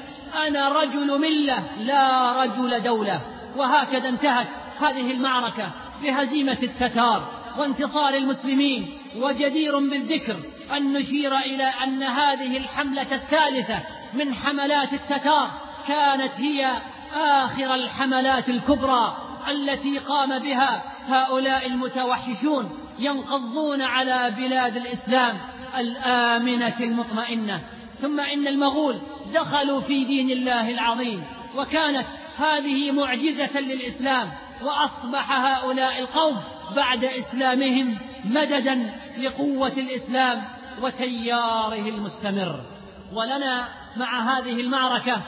[0.48, 3.22] أنا رجل ملة لا رجل دولة.
[3.56, 4.48] وهكذا انتهت
[4.80, 5.72] هذه المعركة
[6.04, 8.98] بهزيمة التتار وانتصار المسلمين.
[9.18, 10.40] وجدير بالذكر
[10.78, 13.80] أن نشير إلى أن هذه الحملة الثالثة
[14.14, 15.52] من حملات التتار
[15.88, 16.72] كانت هي
[17.16, 19.18] آخر الحملات الكبرى
[19.50, 22.79] التي قام بها هؤلاء المتوحشون.
[23.00, 25.38] ينقضون على بلاد الإسلام
[25.78, 27.62] الآمنة المطمئنة.
[28.02, 29.00] ثم إن المغول
[29.34, 31.24] دخلوا في دين الله العظيم
[31.58, 32.06] وكانت
[32.38, 34.32] هذه معجزة للإسلام
[34.62, 36.38] وأصبح هؤلاء القوم
[36.76, 40.44] بعد إسلامهم مددا لقوة الإسلام
[40.82, 42.62] وتياره المستمر.
[43.14, 45.22] ولنا مع هذه المعركة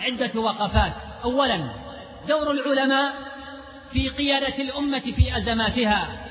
[0.00, 0.92] عدة وقفات.
[1.24, 1.70] أولا
[2.28, 3.14] دور العلماء
[3.92, 6.27] في قيادة الأمة في أزماتها.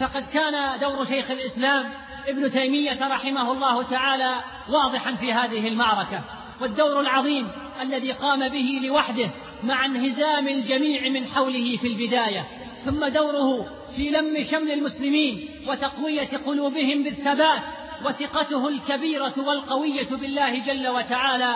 [0.00, 1.90] فقد كان دور شيخ الإسلام
[2.28, 4.34] ابن تيمية رحمه الله تعالى
[4.68, 6.24] واضحا في هذه المعركة
[6.60, 7.48] والدور العظيم
[7.80, 9.30] الذي قام به لوحده
[9.62, 12.46] مع انهزام الجميع من حوله في البداية
[12.84, 17.62] ثم دوره في لم شمل المسلمين وتقوية قلوبهم بالثبات
[18.04, 21.54] وثقته الكبيرة والقوية بالله جل وتعالى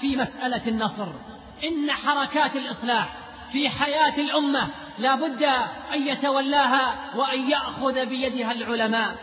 [0.00, 1.08] في مسألة النصر.
[1.64, 3.16] إن حركات الإصلاح
[3.52, 4.68] في حياة الأمة
[5.02, 5.42] لا بد
[5.94, 9.16] أن يتولاها وأن يأخذ بيدها العلماء.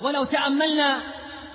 [0.00, 1.00] ولو تأملنا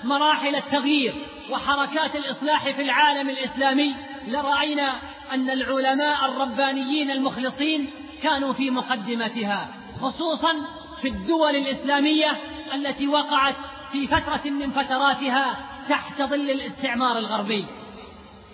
[0.04, 1.14] مراحل التغيير
[1.50, 3.96] وحركات الإصلاح في العالم الإسلامي
[4.28, 4.94] لرأينا
[5.32, 7.90] أن العلماء الربانيين المخلصين
[8.24, 9.68] كانوا في مقدمتها
[10.02, 10.54] خصوصا
[11.02, 12.38] في الدول الإسلامية
[12.74, 13.56] التي وقعت
[13.92, 15.58] في فترة من فتراتها
[15.90, 17.66] تحت ظل الاستعمار الغربي.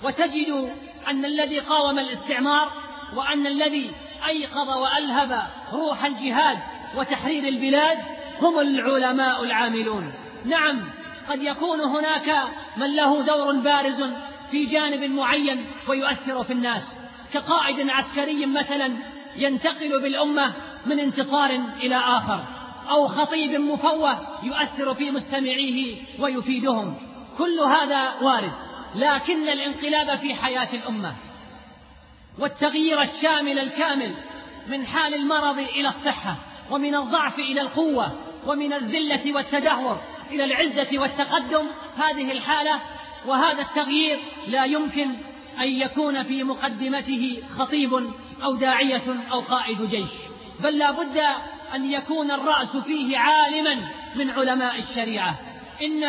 [0.04, 0.71] وتجد
[1.08, 2.71] أن الذي قاوم الاستعمار
[3.15, 3.91] وأن الذي
[4.28, 6.60] أيقظ وألهب روح الجهاد
[6.96, 7.98] وتحرير البلاد
[8.42, 10.14] هم العلماء العاملون.
[10.46, 10.90] نعم
[11.30, 12.44] قد يكون هناك
[12.78, 14.04] من له دور بارز
[14.52, 17.02] في جانب معين ويؤثر في الناس.
[17.34, 18.94] كقائد عسكري مثلا
[19.36, 20.54] ينتقل بالأمة
[20.86, 21.50] من انتصار
[21.84, 22.44] إلى آخر
[22.90, 26.96] أو خطيب مفوه يؤثر في مستمعيه ويفيدهم.
[27.38, 28.52] كل هذا وارد
[28.96, 31.16] لكن الانقلاب في حياة الأمة.
[32.39, 34.13] والتغيير الشامل الكامل
[34.67, 36.36] من حال المرض إلى الصحة
[36.71, 38.12] ومن الضعف إلى القوة
[38.45, 41.65] ومن الذلة والتدهور إلى العزة والتقدم.
[41.97, 42.80] هذه الحالة
[43.25, 45.10] وهذا التغيير لا يمكن
[45.60, 47.93] أن يكون في مقدمته خطيب
[48.43, 50.12] أو داعية أو قائد جيش
[50.60, 51.17] بل لا بد
[51.75, 53.75] أن يكون الرأس فيه عالما
[54.15, 55.36] من علماء الشريعة.
[55.82, 56.04] إن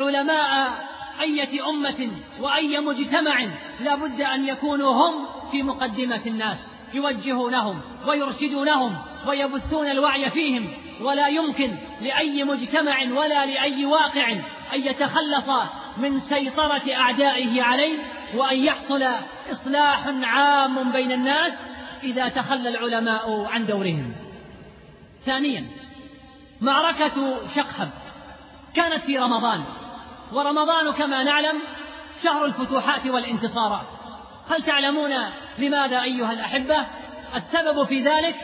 [0.00, 0.78] علماء
[1.20, 3.46] أية أمة وأي مجتمع
[3.80, 10.68] لا بد أن يكونوا هم في مقدمة الناس يوجهونهم ويرشدونهم ويبثون الوعي فيهم
[11.00, 14.30] ولا يمكن لأي مجتمع ولا لأي واقع
[14.74, 15.48] أن يتخلص
[15.96, 17.98] من سيطرة أعدائه عليه
[18.34, 19.02] وأن يحصل
[19.50, 24.12] إصلاح عام بين الناس إذا تخلى العلماء عن دورهم.
[25.24, 25.66] ثانيا
[26.60, 27.90] معركة شقهب
[28.74, 29.64] كانت في رمضان
[30.32, 31.58] ورمضان كما نعلم
[32.24, 34.01] شهر الفتوحات والانتصارات.
[34.50, 35.10] هل تعلمون
[35.58, 36.86] لماذا أيها الأحبة؟
[37.34, 38.36] السبب في ذلك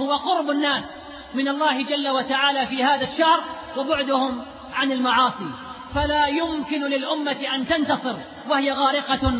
[0.00, 3.40] هو قرب الناس من الله جل وتعالى في هذا الشهر
[3.76, 5.50] وبعدهم عن المعاصي.
[5.94, 8.16] فلا يمكن للأمة أن تنتصر
[8.48, 9.32] وهي غارقة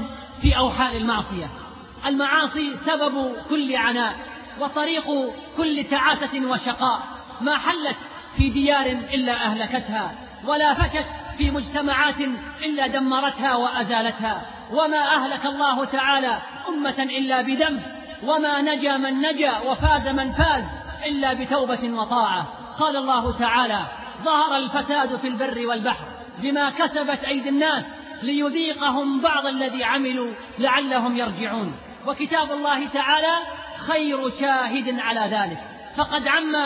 [0.43, 1.51] في أوحال المعصية.
[2.07, 4.15] المعاصي سبب كل عناء
[4.61, 5.05] وطريق
[5.57, 7.03] كل تعاسة وشقاء.
[7.41, 7.97] ما حلت
[8.37, 11.07] في ديار إلا أهلكتها ولا فشت
[11.39, 12.21] في مجتمعات
[12.65, 14.56] إلا دمرتها وأزالتها.
[14.73, 17.83] وما أهلك الله تعالى أمة إلا بذنب
[18.23, 20.65] وما نجا من نجا وفاز من فاز
[21.07, 22.47] إلا بتوبة وطاعة.
[22.79, 23.87] قال الله تعالى
[24.25, 26.05] ظهر الفساد في البر والبحر
[26.39, 31.77] بما كسبت أيدي الناس ليذيقهم بعض الذي عملوا لعلهم يرجعون
[32.07, 33.37] وكتاب الله تعالى
[33.79, 35.59] خير شاهد على ذلك
[35.97, 36.57] فقد عم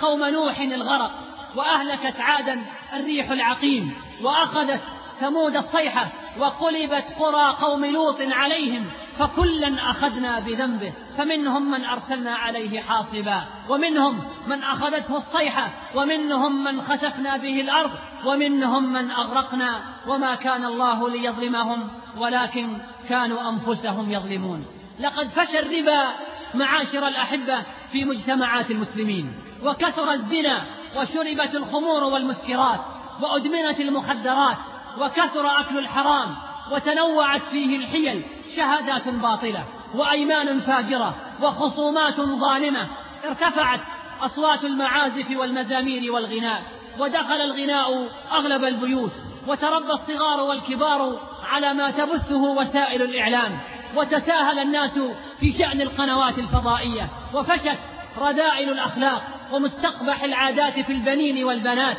[0.00, 1.10] قوم نوح الغرق
[1.56, 2.62] وأهلكت عادا
[2.94, 4.80] الريح العقيم وأخذت
[5.20, 8.86] ثمود الصيحة وقلبت قرى قوم لوط عليهم
[9.18, 17.36] فكلا أخذنا بذنبه فمنهم من أرسلنا عليه حاصبا ومنهم من أخذته الصيحة ومنهم من خسفنا
[17.36, 17.90] به الأرض
[18.26, 24.64] ومنهم من أغرقنا وما كان الله ليظلمهم ولكن كانوا أنفسهم يظلمون.
[25.00, 26.08] لقد فشى الربا
[26.54, 29.32] معاشر الأحبة في مجتمعات المسلمين
[29.64, 30.62] وكثر الزنا
[30.96, 32.80] وشربت الخمور والمسكرات
[33.22, 34.56] وأدمنت المخدرات
[35.00, 36.36] وكثر أكل الحرام
[36.72, 38.24] وتنوعت فيه الحيل
[38.56, 42.86] شهادات باطلة وأيمان فاجرة وخصومات ظالمة.
[43.24, 43.80] ارتفعت
[44.20, 46.62] أصوات المعازف والمزامير والغناء
[46.98, 49.12] ودخل الغناء أغلب البيوت
[49.46, 53.58] وتربى الصغار والكبار على ما تبثه وسائل الإعلام.
[53.96, 54.98] وتساهل الناس
[55.40, 57.08] في شأن القنوات الفضائية.
[57.34, 57.78] وفشت
[58.18, 61.96] رذائل الأخلاق ومستقبح العادات في البنين والبنات.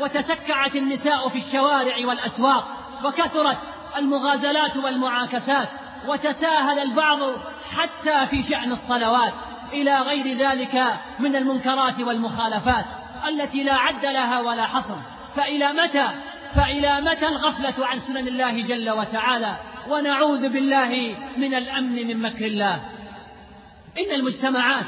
[0.00, 2.68] وتسكعت النساء في الشوارع والأسواق
[3.04, 3.58] وكثرت
[3.98, 5.68] المغازلات والمعاكسات
[6.06, 7.18] وتساهل البعض
[7.76, 9.32] حتى في شأن الصلوات
[9.72, 10.84] إلى غير ذلك
[11.18, 12.84] من المنكرات والمخالفات
[13.28, 14.96] التي لا عد لها ولا حصر.
[15.36, 16.08] فإلى متى؟
[16.54, 19.56] فإلى متى الغفلة عن سنن الله جل وتعالى؟
[19.88, 22.80] ونعوذ بالله من الأمن من مكر الله.
[23.98, 24.86] إن المجتمعات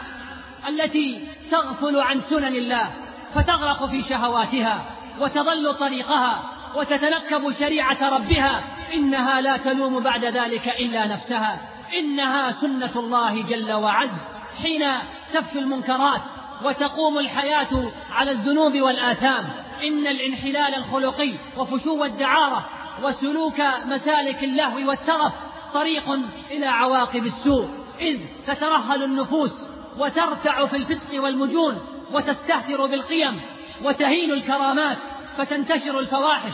[0.68, 2.90] التي تغفل عن سنن الله
[3.34, 4.84] فتغرق في شهواتها
[5.20, 6.42] وتضل طريقها
[6.76, 11.60] وتتنكب شريعة ربها إنها لا تلوم بعد ذلك إلا نفسها.
[11.98, 14.24] إنها سنة الله جل وعز.
[14.62, 14.84] حين
[15.32, 16.22] تفشو المنكرات
[16.64, 19.48] وتقوم الحياة على الذنوب والآثام
[19.84, 22.66] إن الانحلال الخلقي وفشو الدعارة
[23.02, 25.32] وسلوك مسالك اللهو والترف
[25.74, 26.10] طريق
[26.50, 27.68] إلى عواقب السوء.
[28.00, 29.52] إذ تترهل النفوس
[29.98, 31.78] وترتع في الفسق والمجون
[32.12, 33.40] وتستهتر بالقيم
[33.84, 34.98] وتهين الكرامات
[35.38, 36.52] فتنتشر الفواحش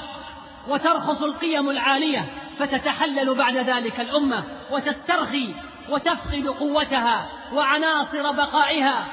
[0.69, 2.25] وترخص القيم العالية
[2.59, 5.55] فتتحلل بعد ذلك الأمة وتسترخي
[5.89, 9.07] وتفقد قوتها وعناصر بقائها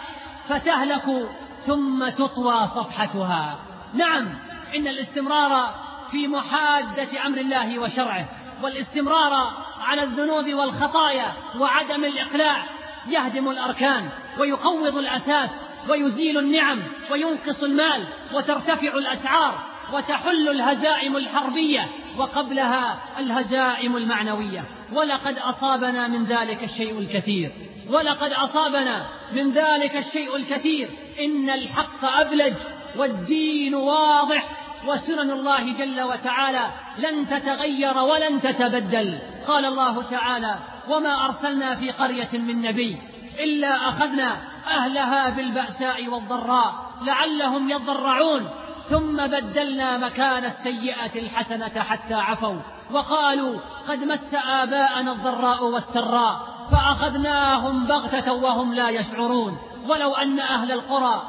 [0.50, 1.30] فتهلك
[1.66, 3.60] ثم تطوى صفحتها.
[3.94, 4.30] نعم
[4.76, 5.76] إن الاستمرار
[6.12, 8.26] في محادة أمر الله وشرعه
[8.64, 12.64] والاستمرار على الذنوب والخطايا وعدم الإقلاع
[13.10, 15.50] يهدم الأركان ويقوض الأساس
[15.90, 21.88] ويزيل النعم وينقص المال وترتفع الأسعار وتحل الهزائم الحربية
[22.18, 24.64] وقبلها الهزائم المعنوية.
[24.94, 27.52] ولقد أصابنا من ذلك الشيء الكثير.
[27.90, 30.90] ولقد أصابنا من ذلك الشيء الكثير.
[31.20, 32.54] إن الحق أبلج
[32.98, 34.50] والدين واضح.
[34.88, 39.20] وسنن الله جل وتعالى لن تتغير ولن تتبدل.
[39.48, 42.98] قال الله تعالى وما أرسلنا في قرية من نبي
[43.40, 48.50] إلا أخذنا أهلها بالبأساء والضراء لعلهم يضرعون
[48.90, 52.60] ثم بدلنا مكان السيئة الحسنة حتى عفوا
[52.92, 61.24] وقالوا قد مس آباءنا الضراء والسراء فأخذناهم بغتة وهم لا يشعرون ولو أن أهل القرى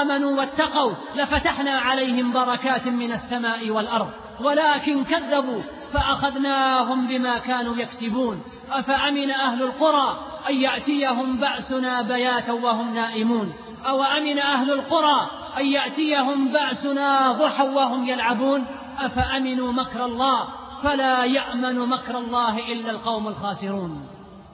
[0.00, 8.42] آمنوا واتقوا لفتحنا عليهم بركات من السماء والأرض ولكن كذبوا فأخذناهم بما كانوا يكسبون.
[8.70, 10.18] أفأمن أهل القرى
[10.50, 13.52] أن يأتيهم بأسنا بياتا وهم نائمون؟
[13.86, 18.64] أو أمن أهل القرى أن يأتيهم بأسنا ضحى وهم يلعبون؟
[18.98, 20.48] أفأمنوا مكر الله
[20.82, 24.06] فلا يأمن مكر الله إلا القوم الخاسرون.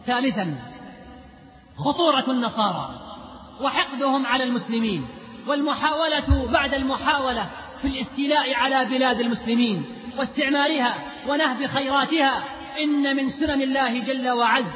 [0.07, 0.55] ثالثا
[1.79, 2.91] خطورة النصارى
[3.61, 5.07] وحقدهم على المسلمين
[5.47, 7.49] والمحاولة بعد المحاولة
[7.83, 9.85] في الاستيلاء على بلاد المسلمين
[10.19, 10.95] واستعمارها
[11.29, 12.45] ونهب خيراتها
[12.83, 14.73] إن من سنن الله جل وعز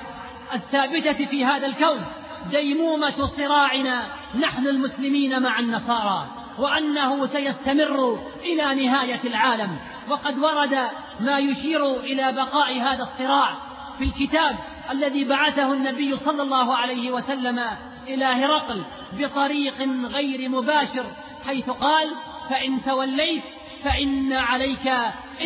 [0.54, 2.04] الثابتة في هذا الكون
[2.50, 6.28] ديمومة صراعنا نحن المسلمين مع النصارى
[6.58, 9.76] وأنه سيستمر إلى نهاية العالم.
[10.10, 10.76] وقد ورد
[11.20, 13.54] ما يشير إلى بقاء هذا الصراع
[13.98, 14.58] في الكتاب
[14.90, 17.60] الذي بعثه النبي صلى الله عليه وسلم
[18.08, 21.06] إلى هرقل بطريق غير مباشر
[21.46, 22.08] حيث قال
[22.50, 23.44] فإن توليت
[23.84, 24.88] فإن عليك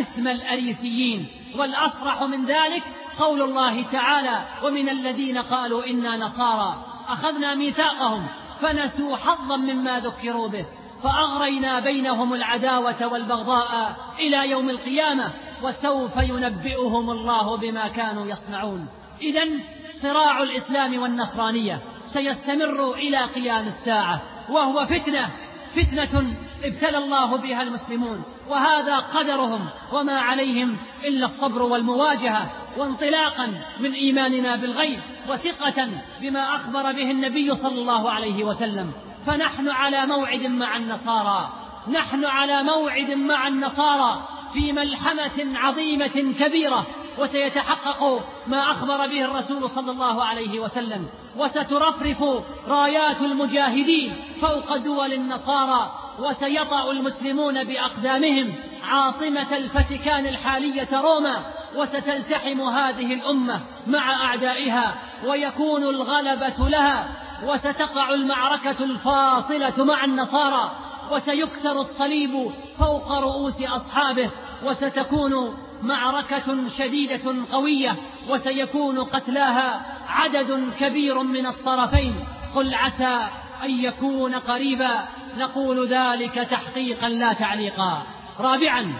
[0.00, 1.26] إثم الأريسيين.
[1.58, 2.82] والأصرح من ذلك
[3.18, 8.26] قول الله تعالى ومن الذين قالوا إنا نصارى أخذنا ميثاقهم
[8.60, 10.66] فنسوا حظا مما ذكروا به
[11.02, 15.32] فأغرينا بينهم العداوة والبغضاء إلى يوم القيامة
[15.62, 18.86] وسوف ينبئهم الله بما كانوا يصنعون.
[19.22, 19.44] إذا
[19.90, 25.30] صراع الإسلام والنصرانية سيستمر إلى قيام الساعة وهو فتنة
[25.74, 26.34] فتنة
[26.64, 33.46] ابتلى الله بها المسلمون وهذا قدرهم وما عليهم إلا الصبر والمواجهة وانطلاقا
[33.80, 35.88] من إيماننا بالغيب وثقة
[36.20, 38.92] بما أخبر به النبي صلى الله عليه وسلم.
[39.26, 41.52] فنحن على موعد مع النصارى
[41.88, 46.86] نحن على موعد مع النصارى في ملحمة عظيمة كبيرة
[47.18, 51.08] وسيتحقق ما أخبر به الرسول صلى الله عليه وسلم.
[51.36, 52.24] وسترفرف
[52.68, 58.54] رايات المجاهدين فوق دول النصارى وسيطأ المسلمون بأقدامهم
[58.84, 61.42] عاصمة الفاتيكان الحالية روما
[61.76, 64.94] وستلتحم هذه الأمة مع أعدائها
[65.26, 67.08] ويكون الغلبة لها
[67.44, 70.70] وستقع المعركة الفاصلة مع النصارى
[71.10, 74.30] وسيكسر الصليب فوق رؤوس أصحابه
[74.64, 77.96] وستكون معركة شديدة قوية
[78.28, 82.14] وسيكون قتلاها عدد كبير من الطرفين.
[82.54, 83.28] قل عسى
[83.64, 85.04] أن يكون قريبا
[85.38, 88.02] نقول ذلك تحقيقا لا تعليقا.
[88.38, 88.92] رابعا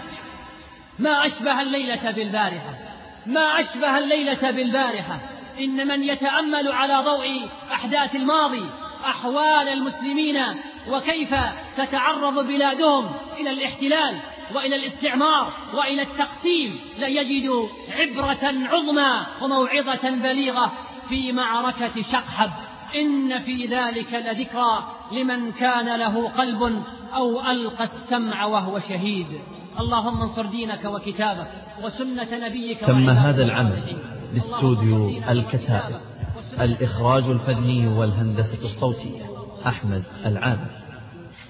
[0.99, 2.73] ما أشبه الليلة بالبارحة.
[3.25, 5.19] ما أشبه الليلة بالبارحة.
[5.59, 8.65] إن من يتأمل على ضوء أحداث الماضي
[9.05, 10.37] أحوال المسلمين
[10.89, 11.35] وكيف
[11.77, 14.19] تتعرض بلادهم إلى الاحتلال.
[14.55, 17.51] وإلى الاستعمار وإلى التقسيم ليجد
[17.99, 20.71] عبرة عظمى وموعظة بليغة
[21.09, 22.51] في معركة شقحب.
[22.95, 26.83] إن في ذلك لذكرى لمن كان له قلب
[27.15, 29.27] أو ألقى السمع وهو شهيد.
[29.79, 31.47] اللهم انصر دينك وكتابك
[31.83, 33.97] وسنة نبيك تم هذا العمل
[34.33, 35.95] باستوديو الكتائب
[36.61, 39.23] الإخراج الفني والهندسة الصوتية
[39.67, 40.84] أحمد العامر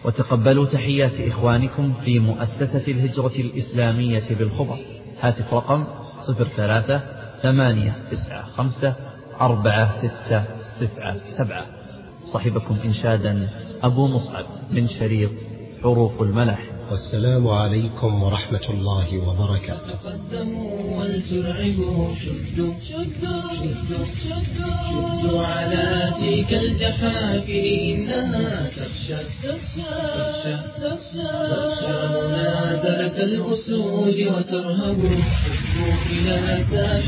[0.06, 4.80] وتقبلوا تحيات إخوانكم في مؤسسة الهجرة الإسلامية بالخبر.
[5.22, 5.86] هاتف رقم
[6.18, 7.02] صفر ثلاثة
[7.42, 8.96] ثمانية تسعة خمسة
[9.42, 10.44] أربعة ستة
[10.80, 11.66] تسعة سبعة.
[12.24, 13.50] صحبكم إنشادا
[13.84, 15.32] أبو مصعب من شريط
[15.84, 16.75] حروف الملح.
[16.92, 19.94] والسلام عليكم ورحمة الله وبركاته.
[20.04, 22.74] تقدموا ولترعبوا شدوا.
[22.90, 24.06] شدوا.
[24.24, 29.18] شدوا على تلك الجحافل إنها تخشى.
[29.44, 29.82] تخشى.
[30.22, 31.28] تخشى.
[31.52, 35.00] تخشى منازلة الأسود وترهب.
[35.42, 37.06] شدوا إلى ساح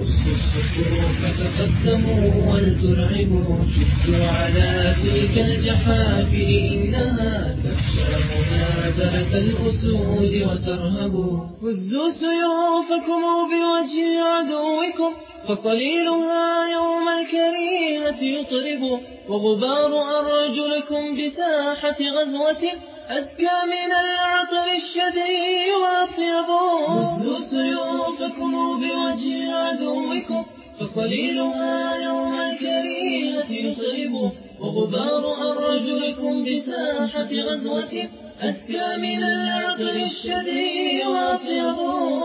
[0.00, 8.04] رصوا الصفوف فتقدموا ولترعبوا شدوا على تلك الجحافل إنها تخشى
[8.50, 15.12] منازلة الأسود وترهبوا هزوا سيوفكم بوجه عدوكم
[15.48, 19.00] فصليلها يوم الكريهة يطرب.
[19.28, 22.62] وغبار أرجلكم بساحة غزوة
[23.08, 26.50] أزكى من العطر الشديد وأطيب.
[26.88, 30.44] هزوا سيوفكم بوجه عدوكم
[30.80, 34.32] فصليلها يوم الكريهة يطرب.
[34.60, 37.94] وغبار أرجلكم بساحة غزوة
[38.40, 41.76] أزكى من العطر الشديد وأطيب.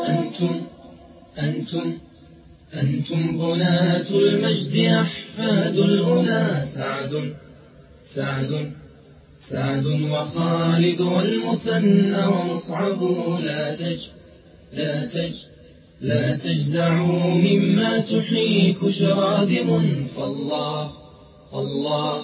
[0.07, 0.61] أنتم
[1.39, 1.97] أنتم
[2.73, 7.33] أنتم بناة المجد أحفاد الأولى سعد
[8.03, 8.71] سعد
[9.39, 13.03] سعد وخالد والمثنى ومصعب.
[13.39, 14.01] لا تج
[14.73, 15.35] لا تج
[16.01, 21.04] لا تجزعوا مما تحيك شرادم فالله
[21.53, 22.23] الله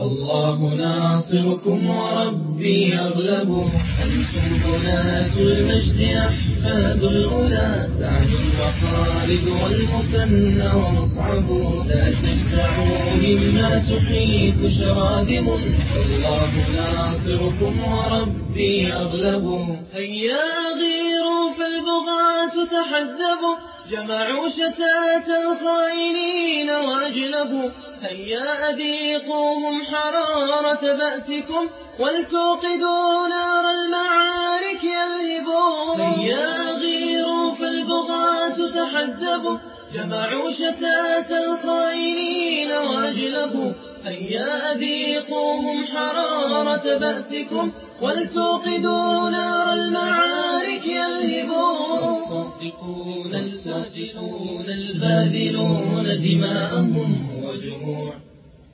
[0.00, 3.70] الله ناصركم وربي أغلب.
[4.02, 8.30] أنتم بنات المجد أحفاد الأولى سعد
[8.60, 11.50] وخالد والمثنى ومصعب.
[11.88, 15.48] لا تجزعوا مما تحيك شرادم.
[15.48, 19.76] الله ناصركم وربي أغلب.
[19.92, 20.46] هيا
[20.80, 23.56] غيروا فالبغاة تحزبوا
[23.90, 27.70] جمعوا شتات الخائنين وأجلبوا.
[28.02, 31.68] هيا أذيقوهم حرارة بأسكم
[31.98, 39.58] ولتوقدوا نار المعارك يلهبوا هيا غيروا فالبغاة تحزبوا
[39.94, 43.72] جمعوا شتات الخائنين واجلبوا.
[44.04, 47.72] هيا أذيقوهم حرارة بأسكم
[48.02, 51.98] ولتوقدوا نار المعارك يلهبون.
[51.98, 58.14] الصادقون الصادقون الباذلون دماءهم وجموع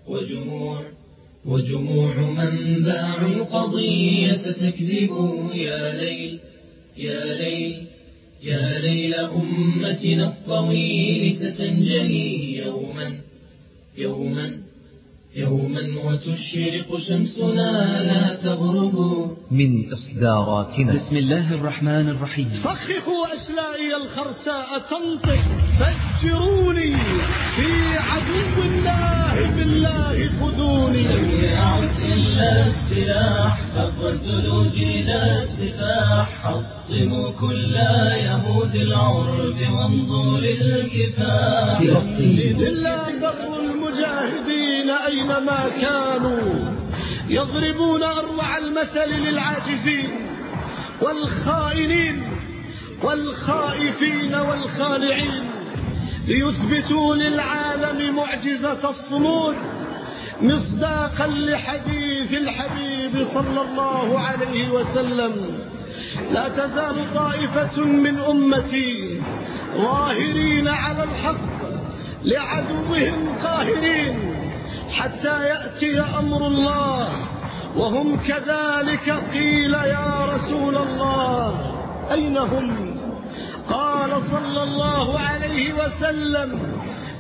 [0.06, 0.84] وجموع
[1.44, 5.10] وجموع من باعوا القضية تكذب
[5.54, 6.38] يا ليل
[6.96, 7.86] يا ليل
[8.42, 13.20] يا ليل أمتنا الطويل ستنجلي يوما
[13.98, 14.59] يوما.
[15.36, 18.96] يوما وتشرق شمسنا لا تغرب.
[19.50, 20.92] من إصداراتنا.
[20.92, 22.48] بسم الله الرحمن الرحيم.
[22.48, 25.44] فخخوا أسلائي الخرساء تنطق
[25.78, 26.96] فجروني
[27.56, 31.02] في عدو الله بالله خذوني.
[31.02, 36.28] لم يعد إلا السلاح فاقتلوا جيل السفاح.
[36.42, 37.74] حطموا كل
[38.26, 44.39] يهود العرب وامضوا للكفاح فلسطين لله بر المجاهدين
[45.10, 46.74] أينما كانوا
[47.28, 50.10] يضربون أروع المثل للعاجزين
[51.00, 52.22] والخائنين
[53.02, 55.50] والخائفين والخالعين
[56.26, 59.56] ليثبتوا للعالم معجزة الصمود
[60.42, 65.58] مصداقا لحديث الحبيب صلى الله عليه وسلم.
[66.32, 69.20] لا تزال طائفة من أمتي
[69.76, 71.60] ظاهرين على الحق
[72.24, 74.29] لعدوهم قاهرين.
[74.92, 77.08] حتى يأتي أمر الله.
[77.76, 81.74] وهم كذلك قيل يا رسول الله
[82.12, 83.00] أين هم؟
[83.70, 86.58] قال صلى الله عليه وسلم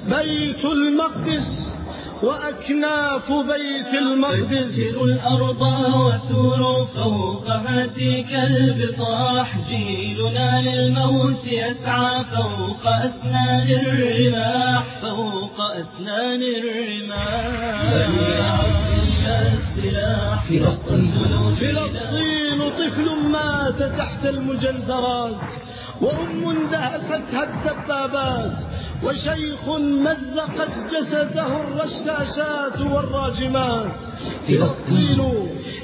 [0.06, 1.76] بيت المقدس
[2.22, 4.96] وأكناف بيت المقدس.
[5.02, 5.62] الأرض
[5.94, 9.58] وثور فوق هاتيك البطاح.
[9.68, 14.84] جيلنا للموت يسعى فوق أسنان الرماح.
[15.02, 17.80] فوق أسنان الرماح
[19.52, 25.52] السلاح فلسطين فلسطين طفل مات تحت المجنزرات
[26.00, 28.58] وأم دهستها الدبابات
[29.04, 33.96] وشيخ مزقت جسده الرشاشات والراجمات.
[34.48, 35.20] فلسطين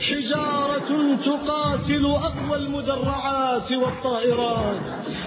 [0.08, 4.80] حجارة تقاتل أقوى المدرعات والطائرات.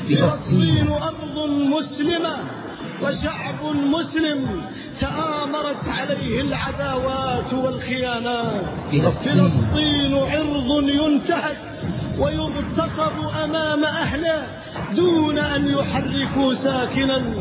[0.10, 2.59] فلسطين أرض مسلمة
[3.04, 4.62] وشعب مسلم
[5.00, 8.64] تآمرت عليه العداوات والخيانات
[9.26, 10.14] فلسطين.
[10.16, 11.58] عرض ينتهك
[12.20, 14.48] ويغتصب أمام أهله
[14.96, 17.34] دون أن يحركوا ساكنا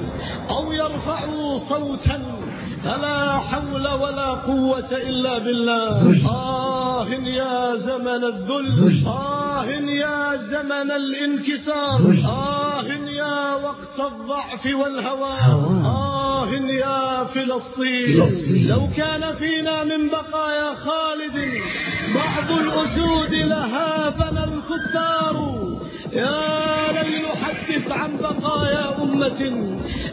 [0.51, 2.38] أو يرفعوا صوتا
[2.85, 6.29] فلا حول ولا قوة إلا بالله.
[6.31, 9.07] آه يا زمن الذل.
[9.07, 9.65] آه
[10.05, 12.01] يا زمن الانكسار.
[12.25, 12.83] آه
[13.23, 15.33] يا وقت الضعف والهوى.
[15.85, 16.18] آه
[16.55, 18.69] يا فلسطين فلسطين.
[18.69, 21.37] لو كان فينا من بقايا خالد
[22.15, 25.37] بعض الأسود لهابنا الكتار.
[26.13, 29.43] يا ليل حدث عن بقايا أمة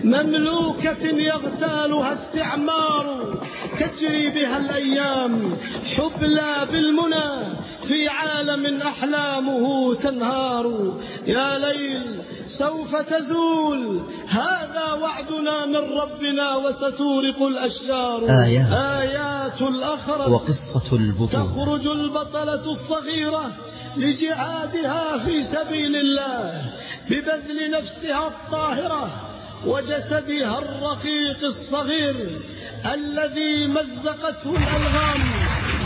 [0.03, 3.38] مملوكة يغتالها استعمار.
[3.79, 5.57] تجري بها الأيام
[5.95, 7.55] حبلى بالمنى
[7.88, 10.97] في عالم أحلامه تنهار.
[11.27, 14.02] يا ليل سوف تزول.
[14.28, 18.24] هذا وعدنا من ربنا وستورق الأشجار.
[18.30, 18.72] آيات.
[18.74, 23.52] آيات الأخرس وقصة البطولة تخرج البطلة الصغيرة
[23.98, 26.74] لجهادها في سبيل الله
[27.10, 29.32] ببذل نفسها الطاهرة
[29.66, 32.41] وجسدها الرقيق الصغير
[32.86, 35.22] الذي مزقته الألغام.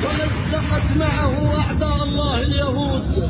[0.03, 3.29] ومزقت معه أعداء الله اليهود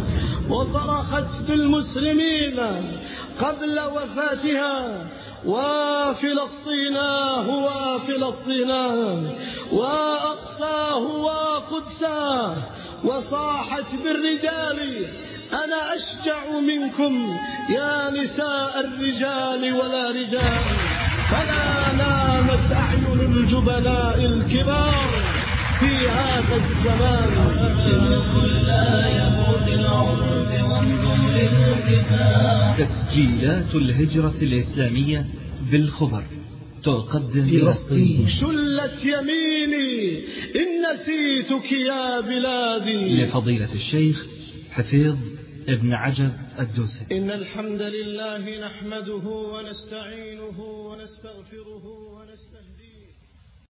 [0.49, 2.59] وصرخت بالمسلمين
[3.39, 5.05] قبل وفاتها
[5.45, 9.23] وفلسطيناه وفلسطيناه
[9.71, 12.55] وأقصاه وقدساه
[13.03, 15.05] وصاحت بالرجال
[15.53, 17.37] أنا أشجع منكم
[17.69, 20.63] يا نساء الرجال ولا رجال
[21.29, 25.09] فلا نامت أعين الجبناء الكبار
[25.79, 27.29] في هذا الزمان.
[32.77, 35.25] تسجيلات الهجرة الإسلامية
[35.71, 36.23] بالخبر.
[36.83, 40.17] تقدم فلسطين شلت يميني.
[40.55, 43.23] إن نسيتك يا بلادي.
[43.23, 44.27] لفضيلة الشيخ
[44.71, 45.17] حفيظ
[45.69, 47.17] ابن عجب الدوسري.
[47.17, 52.68] إن الحمد لله نحمده ونستعينه ونستغفره ونستهديه.